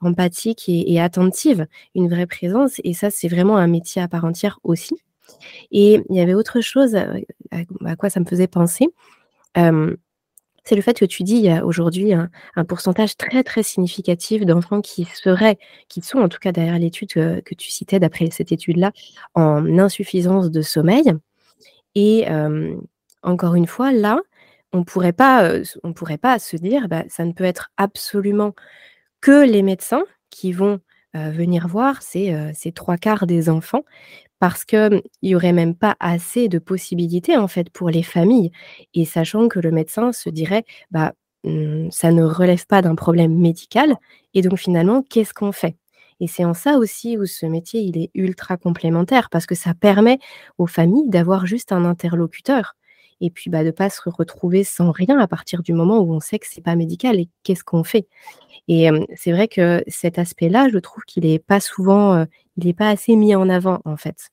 [0.00, 2.80] empathique et, attentive, une vraie présence.
[2.84, 4.96] Et ça, c'est vraiment un métier à part entière aussi.
[5.70, 8.88] Et il y avait autre chose à, quoi ça me faisait penser.
[9.54, 12.30] c'est le fait que tu dis il y a aujourd'hui un,
[12.68, 15.58] pourcentage très très significatif d'enfants qui seraient,
[15.88, 18.92] qui sont en tout cas derrière l'étude que, tu citais d'après cette étude-là,
[19.34, 21.12] en insuffisance de sommeil.
[21.94, 22.26] Et
[23.22, 24.20] encore une fois, là,
[24.72, 28.54] on pourrait pas, on pourrait pas se dire, bah, ça ne peut être absolument
[29.20, 30.80] que les médecins qui vont
[31.14, 33.84] venir voir ces, ces trois quarts des enfants,
[34.42, 38.50] parce qu'il n'y aurait même pas assez de possibilités en fait pour les familles.
[38.94, 41.12] Et sachant que le médecin se dirait, bah,
[41.44, 43.94] mmh, ça ne relève pas d'un problème médical,
[44.34, 45.76] et donc finalement, qu'est-ce qu'on fait?
[46.20, 49.74] Et c'est en ça aussi où ce métier, il est ultra complémentaire, parce que ça
[49.74, 50.18] permet
[50.58, 52.74] aux familles d'avoir juste un interlocuteur,
[53.22, 56.12] et puis bah, de ne pas se retrouver sans rien à partir du moment où
[56.12, 58.08] on sait que c'est pas médical, et qu'est-ce qu'on fait
[58.68, 62.88] Et c'est vrai que cet aspect-là, je trouve qu'il n'est pas souvent, il n'est pas
[62.88, 64.30] assez mis en avant, en fait.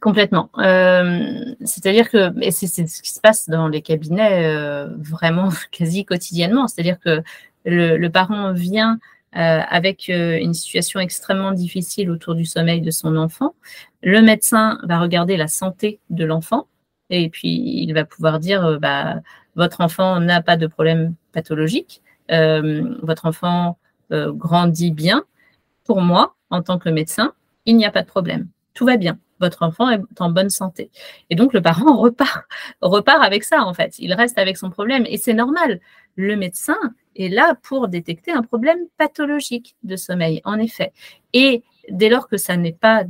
[0.00, 0.50] Complètement.
[0.56, 7.22] C'est-à-dire que, c'est ce qui se passe dans les cabinets vraiment quasi quotidiennement, c'est-à-dire que
[7.66, 8.98] le, parent vient
[9.32, 13.54] avec une situation extrêmement difficile autour du sommeil de son enfant.
[14.02, 16.66] Le médecin va regarder la santé de l'enfant
[17.10, 19.16] et puis il va pouvoir dire, bah,
[19.56, 23.78] votre enfant n'a pas de problème pathologique, votre enfant
[24.10, 25.24] grandit bien.
[25.84, 27.32] Pour moi, en tant que médecin,
[27.66, 28.48] il n'y a pas de problème.
[28.74, 30.90] Tout va bien votre enfant est en bonne santé.
[31.30, 32.46] Et donc le parent repart,
[32.80, 33.98] repart avec ça en fait.
[33.98, 35.80] Il reste avec son problème et c'est normal.
[36.16, 36.78] Le médecin
[37.16, 40.92] est là pour détecter un problème pathologique de sommeil, en effet.
[41.32, 43.04] Et dès lors que ça n'est pas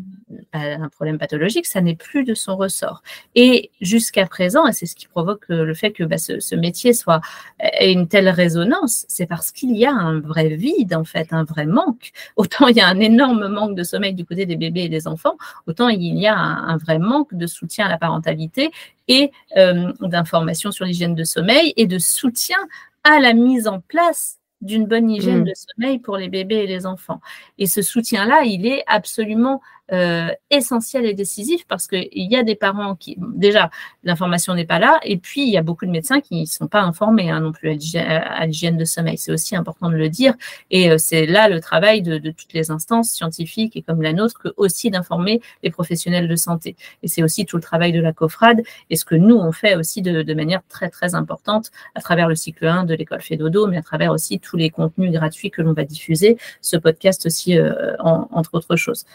[0.53, 3.03] un problème pathologique, ça n'est plus de son ressort.
[3.35, 7.21] Et jusqu'à présent, et c'est ce qui provoque le fait que bah, ce, métier soit
[7.61, 11.45] ait une telle résonance, c'est parce qu'il y a un vrai vide, en fait, un
[11.45, 12.13] vrai manque.
[12.37, 15.07] Autant il y a un énorme manque de sommeil du côté des bébés et des
[15.07, 15.37] enfants,
[15.67, 18.71] autant il y a un, vrai manque de soutien à la parentalité
[19.09, 22.59] et euh, d'informations sur l'hygiène de sommeil et de soutien
[23.05, 25.45] à la mise en place d'une bonne hygiène mmh.
[25.45, 27.21] de sommeil pour les bébés et les enfants.
[27.59, 29.61] Et ce soutien-là, il est absolument
[29.93, 33.71] euh, essentiel et décisif parce qu'il y a des parents qui, déjà,
[34.05, 36.67] l'information n'est pas là, et puis il y a beaucoup de médecins qui ne sont
[36.67, 39.17] pas informés hein, non plus à l'hygiène de sommeil.
[39.17, 40.35] C'est aussi important de le dire,
[40.71, 44.39] et euh, c'est là le travail de, toutes les instances scientifiques et comme la nôtre
[44.39, 46.77] que aussi d'informer les professionnels de santé.
[47.03, 49.75] Et c'est aussi tout le travail de la COFRAD et ce que nous on fait
[49.75, 53.79] aussi de, manière très très importante à travers le cycle 1 de l'école Fédodo, mais
[53.79, 57.97] à travers aussi tous les contenus gratuits que l'on va diffuser, ce podcast aussi euh,
[58.01, 59.07] entre autres choses.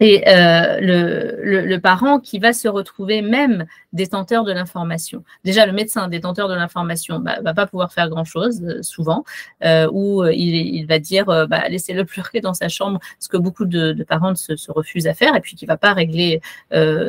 [0.00, 5.24] Et euh, le, parent qui va se retrouver même détenteur de l'information.
[5.44, 9.24] Déjà, le médecin détenteur de l'information bah, va pas pouvoir faire grand-chose euh, souvent,
[9.64, 14.04] euh, ou il, va dire bah, laissez-le pleurer dans sa chambre, ce que beaucoup de,
[14.06, 16.40] parents se, se, refusent à faire, et puis qui va pas régler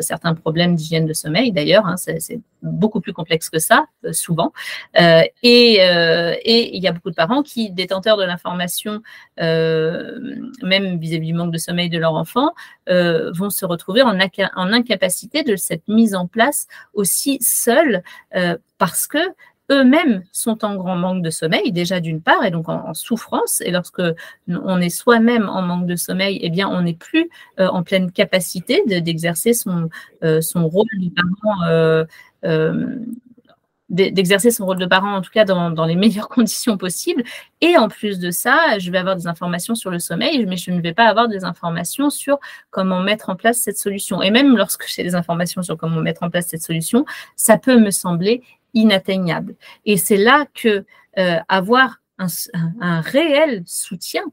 [0.01, 1.51] certains problèmes d'hygiène de sommeil.
[1.51, 4.53] D'ailleurs, hein, c'est beaucoup plus complexe que ça, souvent.
[4.95, 9.01] et, il y a beaucoup de parents qui, détenteurs de l'information,
[9.37, 12.53] même vis-à-vis -vis du manque de sommeil de leur enfant,
[12.89, 18.03] euh, vont se retrouver en, incapacité de cette mise en place aussi seuls
[18.35, 19.19] euh, parce que
[19.71, 23.61] eux-mêmes sont en grand manque de sommeil, déjà d'une part, et donc en, souffrance.
[23.61, 24.01] Et lorsque
[24.47, 28.11] on est soi-même en manque de sommeil, eh bien, on n'est plus euh, en pleine
[28.11, 29.89] capacité d'exercer son,
[30.23, 32.05] euh, son rôle parent euh,
[33.89, 37.23] d'exercer son rôle de parent, en tout cas dans, dans, les meilleures conditions possibles.
[37.61, 40.71] Et en plus de ça, je vais avoir des informations sur le sommeil, mais je
[40.71, 44.21] ne vais pas avoir des informations sur comment mettre en place cette solution.
[44.21, 47.79] Et même lorsque j'ai des informations sur comment mettre en place cette solution, ça peut
[47.79, 49.55] me sembler inatteignable.
[49.85, 50.85] Et c'est là que
[51.17, 52.27] euh, avoir un,
[52.81, 54.23] un, réel soutien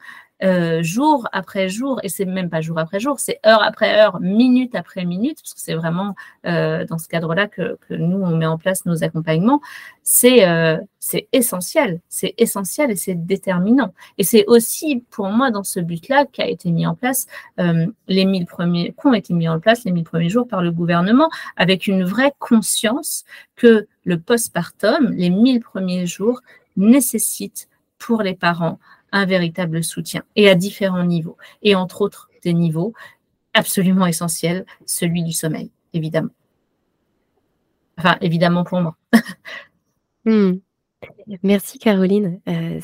[0.44, 4.20] euh, jour après jour, et c'est même pas jour après jour, c'est heure après heure,
[4.20, 6.14] minute après minute, parce que c'est vraiment
[6.46, 9.60] euh, dans ce cadre-là que, que, nous, on met en place nos accompagnements,
[10.02, 10.78] c'est euh,
[11.32, 13.94] essentiel, c'est essentiel et c'est déterminant.
[14.18, 17.26] Et c'est aussi pour moi dans ce but-là qu'a été mis en place
[17.58, 20.70] euh, les mille premiers, qu'ont été mis en place les mille premiers jours par le
[20.70, 23.24] gouvernement, avec une vraie conscience
[23.56, 26.40] que le postpartum, les mille premiers jours,
[26.76, 28.78] nécessitent pour les parents
[29.14, 31.38] un véritable soutien et à différents niveaux.
[31.62, 32.92] Et entre autres, des niveaux
[33.54, 36.34] absolument essentiels, celui du sommeil, évidemment.
[37.96, 38.96] Enfin, évidemment pour moi.
[40.26, 40.54] Hmm.
[41.42, 42.40] Merci Caroline.
[42.48, 42.80] Euh,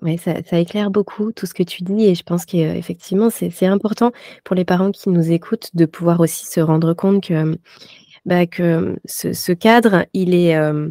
[0.00, 4.10] ouais, ça, éclaire beaucoup tout ce que tu dis et je pense qu'effectivement, c'est important
[4.42, 7.58] pour les parents qui nous écoutent de pouvoir aussi se rendre compte que,
[8.24, 10.88] bah, que ce, ce, cadre, il est, euh,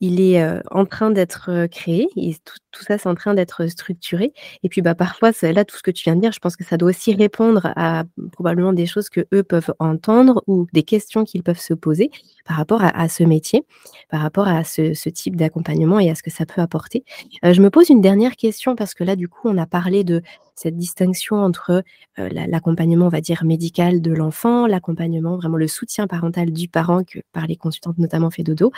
[0.00, 4.32] il est en train d'être créé et tout, ça, c'est en train d'être structuré.
[4.62, 6.64] Et puis, bah, parfois, là, tout ce que tu viens de dire, je pense que
[6.64, 11.24] ça doit aussi répondre à probablement des choses que eux peuvent entendre ou des questions
[11.24, 12.10] qu'ils peuvent se poser
[12.44, 13.64] par rapport à, ce métier,
[14.08, 17.04] par rapport à ce, type d'accompagnement et à ce que ça peut apporter.
[17.42, 20.22] je me pose une dernière question parce que là, du coup, on a parlé de
[20.54, 21.82] cette distinction entre
[22.16, 27.20] l'accompagnement, on va dire, médical de l'enfant, l'accompagnement, vraiment le soutien parental du parent que
[27.32, 28.72] par les consultantes notamment fait dodo.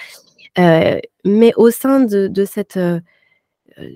[0.59, 3.01] Euh, mais au sein de, cette, euh, euh,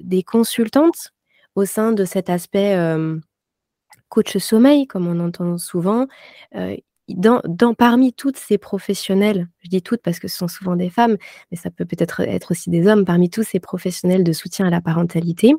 [0.02, 1.12] des consultantes,
[1.54, 2.76] au sein de cet aspect
[4.08, 6.06] coach sommeil, comme on entend souvent,
[7.08, 10.90] dans, dans, parmi toutes ces professionnels, je dis toutes parce que ce sont souvent des
[10.90, 11.16] femmes,
[11.50, 14.70] mais ça peut peut-être être aussi des hommes, parmi tous ces professionnels de soutien à
[14.70, 15.54] la parentalité,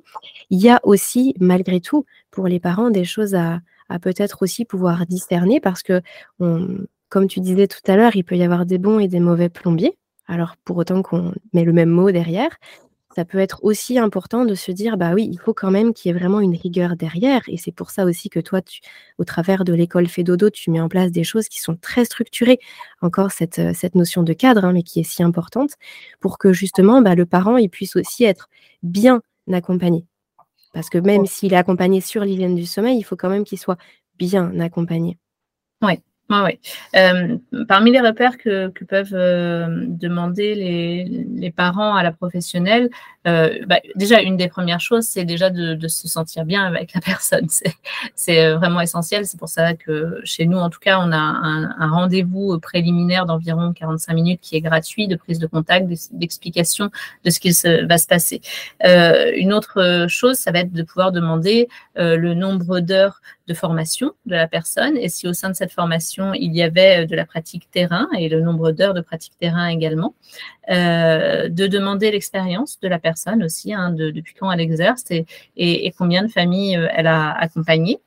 [0.49, 3.61] il y a aussi, malgré tout, pour les parents, des choses à,
[4.01, 6.01] peut-être aussi pouvoir discerner parce que,
[6.39, 9.49] comme tu disais tout à l'heure, il peut y avoir des bons et des mauvais
[9.49, 9.97] plombiers.
[10.27, 12.49] Alors, pour autant qu'on met le même mot derrière,
[13.15, 16.11] ça peut être aussi important de se dire, bah oui, il faut quand même qu'il
[16.11, 17.41] y ait vraiment une rigueur derrière.
[17.47, 18.81] Et c'est pour ça aussi que toi, tu,
[19.17, 22.59] au travers de l'école Fédodo, tu mets en place des choses qui sont très structurées.
[23.01, 25.71] Encore cette, euh, cette notion de cadre, hein, mais qui est si importante,
[26.19, 28.49] pour que justement, bah, le parent, il puisse aussi être
[28.83, 30.05] bien accompagné.
[30.73, 33.59] Parce que même s'il est accompagné sur l'hygiène du sommeil, il faut quand même qu'il
[33.59, 33.77] soit
[34.17, 35.17] bien accompagné.
[35.81, 36.59] Oui, ah oui.
[36.95, 42.89] Euh, parmi les repères que, peuvent euh, demander les, parents à la professionnelle,
[43.27, 47.01] euh, bah, déjà une des premières choses, c'est déjà de, se sentir bien avec la
[47.05, 47.47] personne.
[48.15, 49.27] C'est vraiment essentiel.
[49.27, 53.71] C'est pour ça que chez nous, en tout cas, on a un, rendez-vous préliminaire d'environ
[53.71, 56.89] 45 minutes qui est gratuit, de prise de contact, d'explication
[57.23, 57.53] de ce qu'il
[57.87, 58.41] va se passer.
[58.83, 64.35] Une autre chose, ça va être de pouvoir demander le nombre d'heures de formation de
[64.35, 67.25] la personne et si au sein de cette formation, il y avait euh, de la
[67.25, 70.15] pratique terrain et le nombre d'heures de pratique terrain également,
[70.71, 75.25] euh, de demander l'expérience de la personne aussi, hein, de, depuis quand elle exerce et,
[75.57, 77.99] et, combien de familles euh, elle a accompagné.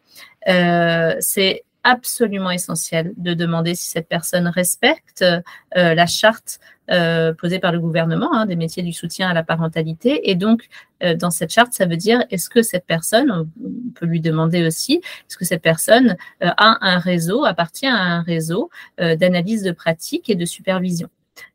[0.49, 7.59] Euh, c'est absolument essentiel de demander si cette personne respecte euh, la charte euh, posée
[7.59, 10.31] par le gouvernement hein, des métiers du soutien à la parentalité.
[10.31, 10.69] Et donc,
[11.03, 14.67] euh, dans cette charte, ça veut dire est-ce que cette personne, on peut lui demander
[14.67, 20.29] aussi, est-ce que cette personne a un réseau, appartient à un réseau d'analyse de pratique
[20.29, 21.09] et de supervision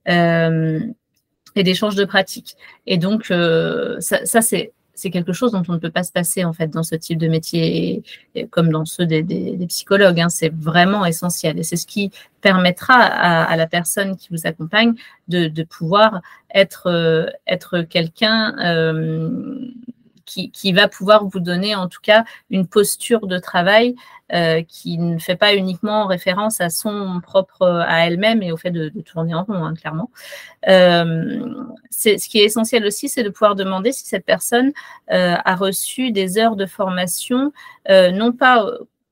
[0.08, 2.56] et d'échange de pratiques?
[2.88, 3.26] Et donc,
[4.00, 6.84] ça c'est c'est quelque chose dont on ne peut pas se passer en fait dans
[6.84, 8.04] ce type de métier,
[8.52, 9.24] comme dans ceux des,
[9.68, 10.20] psychologues.
[10.20, 14.46] Hein, c'est vraiment essentiel et c'est ce qui permettra à, à, la personne qui vous
[14.46, 14.94] accompagne
[15.28, 16.22] de, de pouvoir
[16.54, 19.70] être, euh, être quelqu'un euh,
[20.26, 23.96] qui, va pouvoir vous donner en tout cas une posture de travail
[24.34, 28.72] euh, qui ne fait pas uniquement référence à son propre, à elle-même et au fait
[28.72, 30.10] de, tourner en rond, hein, clairement.
[30.68, 31.46] Euh,
[31.92, 34.72] ce qui est essentiel aussi, c'est de pouvoir demander si cette personne
[35.12, 37.52] euh, a reçu des heures de formation,
[37.90, 38.66] non pas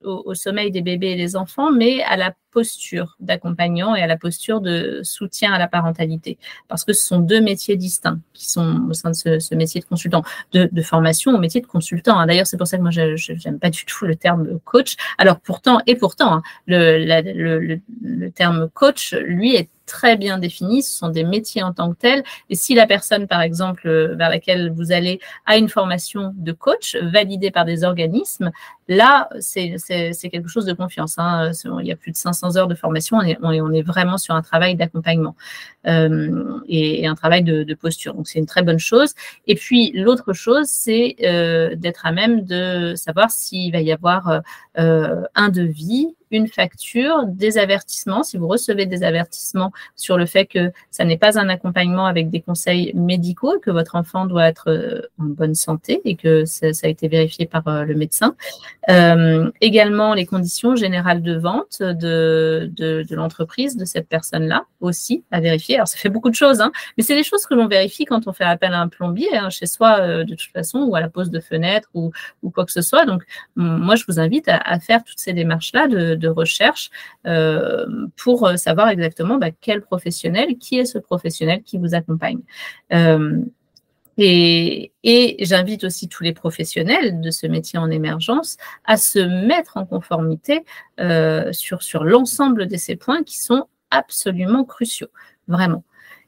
[0.04, 4.18] au, sommeil des bébés et des enfants, mais à la posture d'accompagnant et à la
[4.18, 6.38] posture de soutien à la parentalité.
[6.68, 9.86] Parce que ce sont deux métiers distincts qui sont au sein de ce, métier de
[9.86, 10.24] consultant,
[10.54, 12.20] de, formation au métier de consultant.
[12.20, 12.28] Hein.
[12.28, 14.96] D'ailleurs, c'est pour ça que moi, je n'aime pas du tout le terme coach.
[15.18, 21.10] Alors pourtant, et pourtant, hein, le, terme coach, lui, est très bien définis, ce sont
[21.10, 22.24] des métiers en tant que tels.
[22.50, 26.54] Et si la personne, par exemple, euh, vers laquelle vous allez a une formation de
[26.54, 28.52] coach validée par des organismes,
[28.88, 29.76] là, c'est
[30.32, 31.16] quelque chose de confiance.
[31.18, 31.52] Hein.
[31.82, 34.76] Il y a plus de 500 heures de formation on est, vraiment sur un travail
[34.76, 35.36] d'accompagnement
[35.88, 38.14] euh, et, un travail de, posture.
[38.14, 39.14] Donc, c'est une très bonne chose.
[39.48, 44.42] Et puis, l'autre chose, c'est euh, d'être à même de savoir s'il va y avoir
[44.76, 50.72] un devis une facture, des avertissements, si vous recevez des avertissements sur le fait que
[50.90, 55.02] ça n'est pas un accompagnement avec des conseils médicaux, que votre enfant doit être euh,
[55.20, 58.36] en bonne santé et que ça, a été vérifié par euh, le médecin.
[58.90, 65.40] Euh, également, les conditions générales de vente de, de, l'entreprise de cette personne-là aussi à
[65.40, 65.76] vérifier.
[65.76, 68.28] Alors, ça fait beaucoup de choses, hein, mais c'est des choses que l'on vérifie quand
[68.28, 71.10] on fait appel à un plombier hein, chez soi, de toute façon, ou à la
[71.10, 72.12] pose de fenêtre ou,
[72.44, 73.06] ou quoi que ce soit.
[73.06, 73.24] Donc,
[73.56, 76.90] moi, je vous invite à, faire toutes ces démarches-là de, de recherche
[77.28, 77.86] euh,
[78.18, 82.40] pour euh, savoir exactement bah, quel professionnel, qui est ce professionnel qui vous accompagne.
[82.94, 83.40] Euh,
[84.18, 84.92] et,
[85.40, 90.64] j'invite aussi tous les professionnels de ce métier en émergence à se mettre en conformité
[91.52, 95.10] sur, sur l'ensemble de ces points qui sont absolument cruciaux,
[95.48, 95.84] vraiment.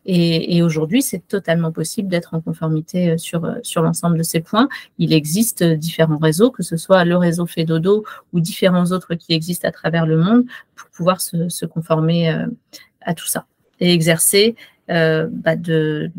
[0.06, 4.42] Et, aujourd'hui, c'est totalement possible d'être en conformité euh, sur, euh, sur l'ensemble de ces
[4.42, 4.68] points.
[4.98, 8.04] Il existe euh, différents réseaux, que ce soit le réseau Fedodo
[8.34, 10.46] ou différents autres qui existent à travers le monde
[10.76, 12.46] pour pouvoir se, se conformer
[13.02, 13.46] à tout ça
[13.80, 14.56] et exercer
[14.88, 16.12] bah de,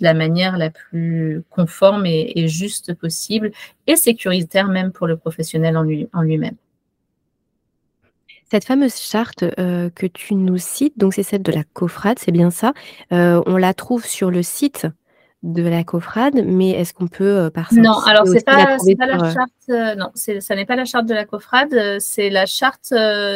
[0.00, 3.50] la manière la plus conforme et, et, juste possible
[3.86, 6.08] et sécuritaire même pour le professionnel en lui-même.
[6.12, 6.38] En lui
[8.50, 12.32] cette fameuse charte, euh, que tu nous cites, donc c'est celle de la COFRAD, c'est
[12.32, 12.72] bien ça?
[13.12, 14.86] Euh, on la trouve sur le site
[15.42, 19.32] de la COFRAD, mais est-ce qu'on peut, euh, par Non, alors c'est pas pas la
[19.32, 22.92] charte, non, ça n'est pas la charte de la COFRAD, c'est la charte,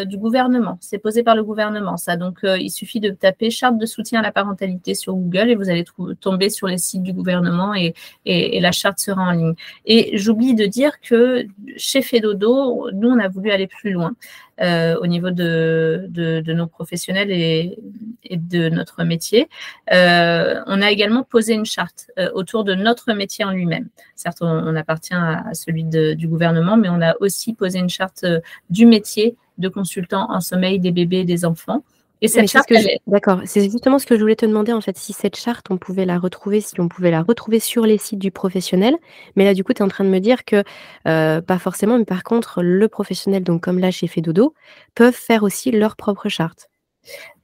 [0.06, 0.78] du gouvernement.
[0.80, 4.22] C'est posé par le gouvernement ça, donc il suffit de taper «charte de soutien à
[4.22, 5.84] la parentalité» sur Google et vous allez
[6.20, 7.94] tomber sur les sites du gouvernement et
[8.24, 9.54] et la charte sera en ligne
[9.86, 11.46] et j'oublie de dire que
[11.76, 14.14] chez Fedodo, nous, on a voulu aller plus loin.
[14.60, 17.78] Euh, au niveau de, de, nos professionnels et,
[18.24, 19.48] et, de notre métier.
[19.90, 23.88] Euh, on a également posé une charte euh, autour de notre métier en lui-même.
[24.16, 28.26] Certes, on, appartient à, celui du gouvernement, mais on a aussi posé une charte
[28.68, 31.82] du métier de consultant en sommeil des bébés et des enfants.
[32.22, 32.70] Et cette charte,
[33.06, 35.78] d'accord, c'est justement ce que je voulais te demander en fait, si cette charte, on
[35.78, 38.96] pouvait la retrouver, si on pouvait la retrouver sur les sites du professionnel.
[39.36, 40.62] Mais là, du coup, tu es en train de me dire que
[41.08, 44.54] euh, pas forcément, mais par contre, le professionnel, donc comme là chez Fedodo,
[44.94, 46.68] peuvent faire aussi leur propre charte.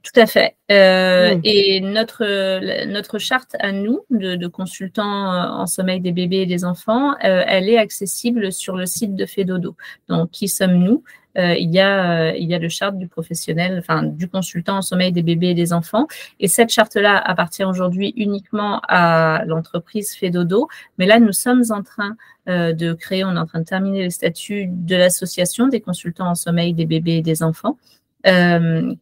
[0.03, 0.55] Tout à fait.
[0.71, 1.41] Euh, mmh.
[1.43, 6.63] Et notre, notre charte à nous, de, consultants euh, en sommeil des bébés et des
[6.63, 9.75] enfants, elle est accessible sur le site de Fedodo.
[10.07, 11.03] Donc, qui sommes-nous?
[11.37, 14.81] Il, y a, euh, il y a le charte du professionnel, enfin du consultant en
[14.81, 16.07] sommeil des bébés et des enfants.
[16.39, 20.67] Et cette charte-là appartient aujourd'hui uniquement à l'entreprise Fedodo.
[20.97, 22.17] Mais là, nous sommes en train
[22.49, 26.29] euh, de créer, on est en train de terminer le statut de l'association des consultants
[26.29, 27.77] en sommeil des bébés et des enfants.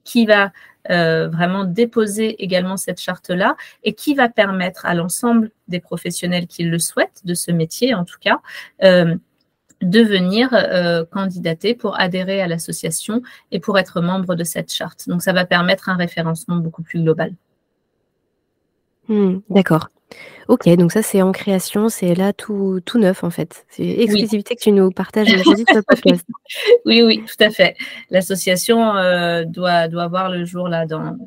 [0.03, 0.51] qui va
[0.88, 6.77] vraiment déposer également cette charte-là et qui va permettre à l'ensemble des professionnels qui le
[6.77, 8.39] souhaitent, de ce métier en tout cas,
[9.82, 13.21] de venir euh, candidater pour adhérer à l'association
[13.51, 15.07] et pour être membre de cette charte.
[15.07, 17.34] Donc, ça va permettre un référencement beaucoup plus global.
[19.07, 19.89] Hmm, d'accord.
[20.47, 23.65] Ok, donc ça c'est en création, c'est là tout, tout neuf en fait.
[23.69, 26.23] C'est exclusivité que tu nous partages aujourd'hui sur le podcast.
[26.86, 27.76] oui, oui, tout à fait.
[28.11, 31.17] L'association euh, doit, doit voir le jour là dans,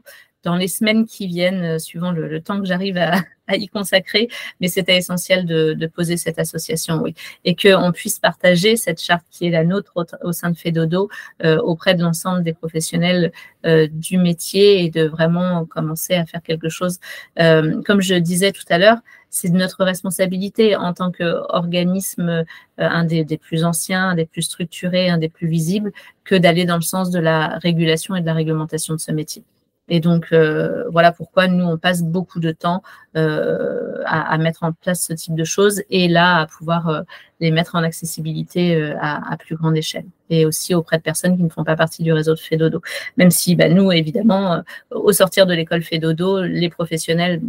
[0.45, 3.23] dans les semaines qui viennent, euh, suivant le, temps que j'arrive à,
[3.57, 4.29] y consacrer.
[4.61, 7.15] Mais c'était essentiel de, poser cette association, oui.
[7.45, 11.09] Et qu'on puisse partager cette charte qui est la nôtre au, sein de FEDODO
[11.45, 13.33] euh, auprès de l'ensemble des professionnels
[13.67, 16.99] euh, du métier et de vraiment commencer à faire quelque chose.
[17.37, 18.99] comme je disais tout à l'heure,
[19.31, 22.45] c'est notre responsabilité en tant qu'organisme,
[22.79, 25.93] un des, des, plus anciens, un des plus structurés, un des plus visibles,
[26.25, 29.43] que d'aller dans le sens de la régulation et de la réglementation de ce métier.
[29.89, 32.83] Et donc, euh, voilà pourquoi nous, on passe beaucoup de temps
[33.17, 37.03] euh, à, mettre en place ce type de choses et là, à pouvoir euh,
[37.41, 41.49] les mettre en accessibilité à, plus grande échelle et aussi auprès de personnes qui ne
[41.49, 42.83] font pas partie du réseau de Fédodo.
[43.17, 47.41] Même si bah, nous, évidemment, au sortir de l'école Fédodo, les professionnels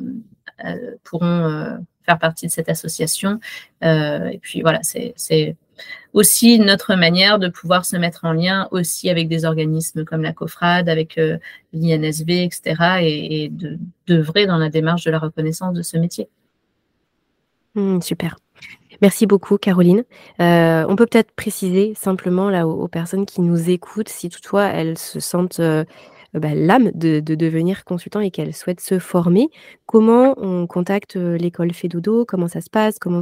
[1.03, 3.39] pourront faire partie de cette association.
[3.81, 5.55] et puis, voilà, c'est
[6.13, 10.33] aussi notre manière de pouvoir se mettre en lien aussi avec des organismes comme la
[10.33, 11.37] COFRAD, avec euh,
[11.73, 13.51] l'INSV, etc., et, et
[14.07, 16.29] d'œuvrer dans la démarche de la reconnaissance de ce métier.
[17.75, 18.37] Mmh, super.
[19.01, 20.03] Merci beaucoup, Caroline.
[20.41, 24.97] Euh, on peut peut-être préciser simplement là aux, personnes qui nous écoutent, si toutefois elles
[24.97, 25.85] se sentent euh,
[26.33, 29.49] bah, l'âme de, devenir consultant et qu'elle souhaite se former,
[29.85, 32.99] comment on contacte euh, l'école Fédodo Comment ça se passe?
[32.99, 33.21] Comment,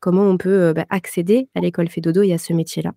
[0.00, 2.92] comment on peut euh, bah, accéder à l'école Fédodo et à ce métier-là?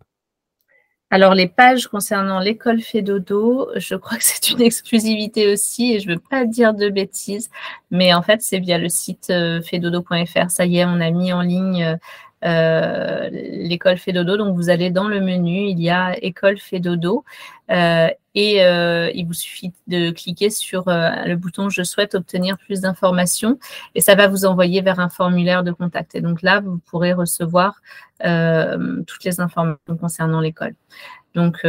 [1.12, 6.10] Alors, les pages concernant l'école Fédodo, je crois que c'est une exclusivité aussi et je
[6.10, 7.50] ne veux pas dire de bêtises,
[7.92, 9.32] mais en fait, c'est via le site
[9.64, 10.50] fedodo.fr.
[10.50, 11.98] Ça y est, on a mis en ligne
[12.42, 14.38] l'école Fédodo.
[14.38, 17.24] Donc, vous allez dans le menu, il y a école Fédodo
[18.36, 22.82] et euh, il vous suffit de cliquer sur euh, le bouton Je souhaite obtenir plus
[22.82, 23.58] d'informations
[23.96, 26.16] et ça va vous envoyer vers un formulaire de contact.
[26.16, 27.82] Et donc là, vous pourrez recevoir
[28.26, 30.76] euh, toutes les informations concernant l'école.
[31.36, 31.66] Donc,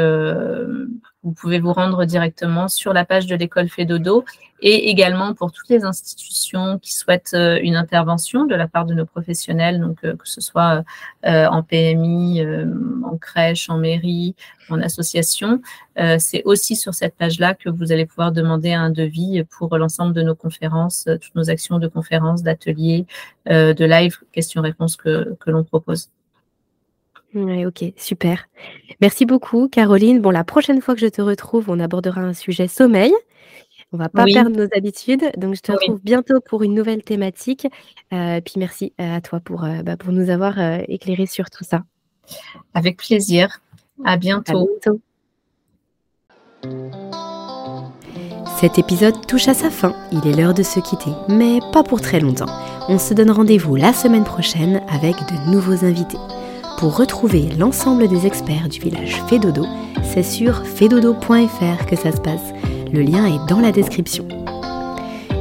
[1.26, 4.24] vous pouvez vous rendre directement sur la page de l'école Fédodo
[4.60, 8.94] et également pour toutes les institutions qui souhaitent euh, une intervention de la part de
[8.94, 10.84] nos professionnels, donc euh, que ce soit
[11.26, 12.44] euh, en PMI,
[13.04, 14.36] en crèche, en mairie,
[14.70, 15.60] en association.
[16.18, 20.22] C'est aussi sur cette page-là que vous allez pouvoir demander un devis pour l'ensemble de
[20.22, 23.06] nos conférences, toutes nos actions de conférences, d'ateliers,
[23.46, 26.10] de live, questions-réponses que, que l'on propose.
[27.36, 28.48] Oui, ok, super.
[29.02, 30.20] Merci beaucoup, Caroline.
[30.20, 33.12] Bon, la prochaine fois que je te retrouve, on abordera un sujet sommeil.
[33.92, 35.30] On va pas perdre nos habitudes.
[35.36, 37.66] Donc, je te retrouve bientôt pour une nouvelle thématique.
[38.12, 40.58] Euh, puis merci euh, à toi pour, euh, bah, pour nous avoir
[40.88, 41.82] éclairé sur tout ça.
[42.72, 43.60] Avec plaisir.
[44.04, 44.66] À bientôt.
[44.82, 44.88] à
[46.62, 47.40] bientôt.
[48.60, 49.94] Cet épisode touche à sa fin.
[50.10, 52.48] Il est l'heure de se quitter, mais pas pour très longtemps.
[52.88, 56.18] On se donne rendez-vous la semaine prochaine avec de nouveaux invités.
[56.78, 59.64] Pour retrouver l'ensemble des experts du village Fédodo,
[60.02, 62.52] c'est sur fedodo.fr que ça se passe.
[62.92, 64.28] Le lien est dans la description.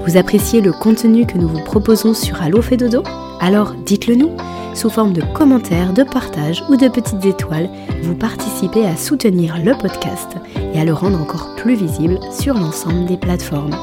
[0.06, 3.04] Vous appréciez le contenu que nous vous proposons sur Allo Fédodo?
[3.42, 4.32] Alors dites-le nous.
[4.74, 7.70] Sous forme de commentaires, de partages ou de petites étoiles,
[8.04, 10.36] vous participez à soutenir le podcast
[10.74, 13.76] et à le rendre encore plus visible sur l'ensemble des plateformes.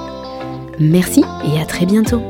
[0.79, 2.23] Merci et à très bientôt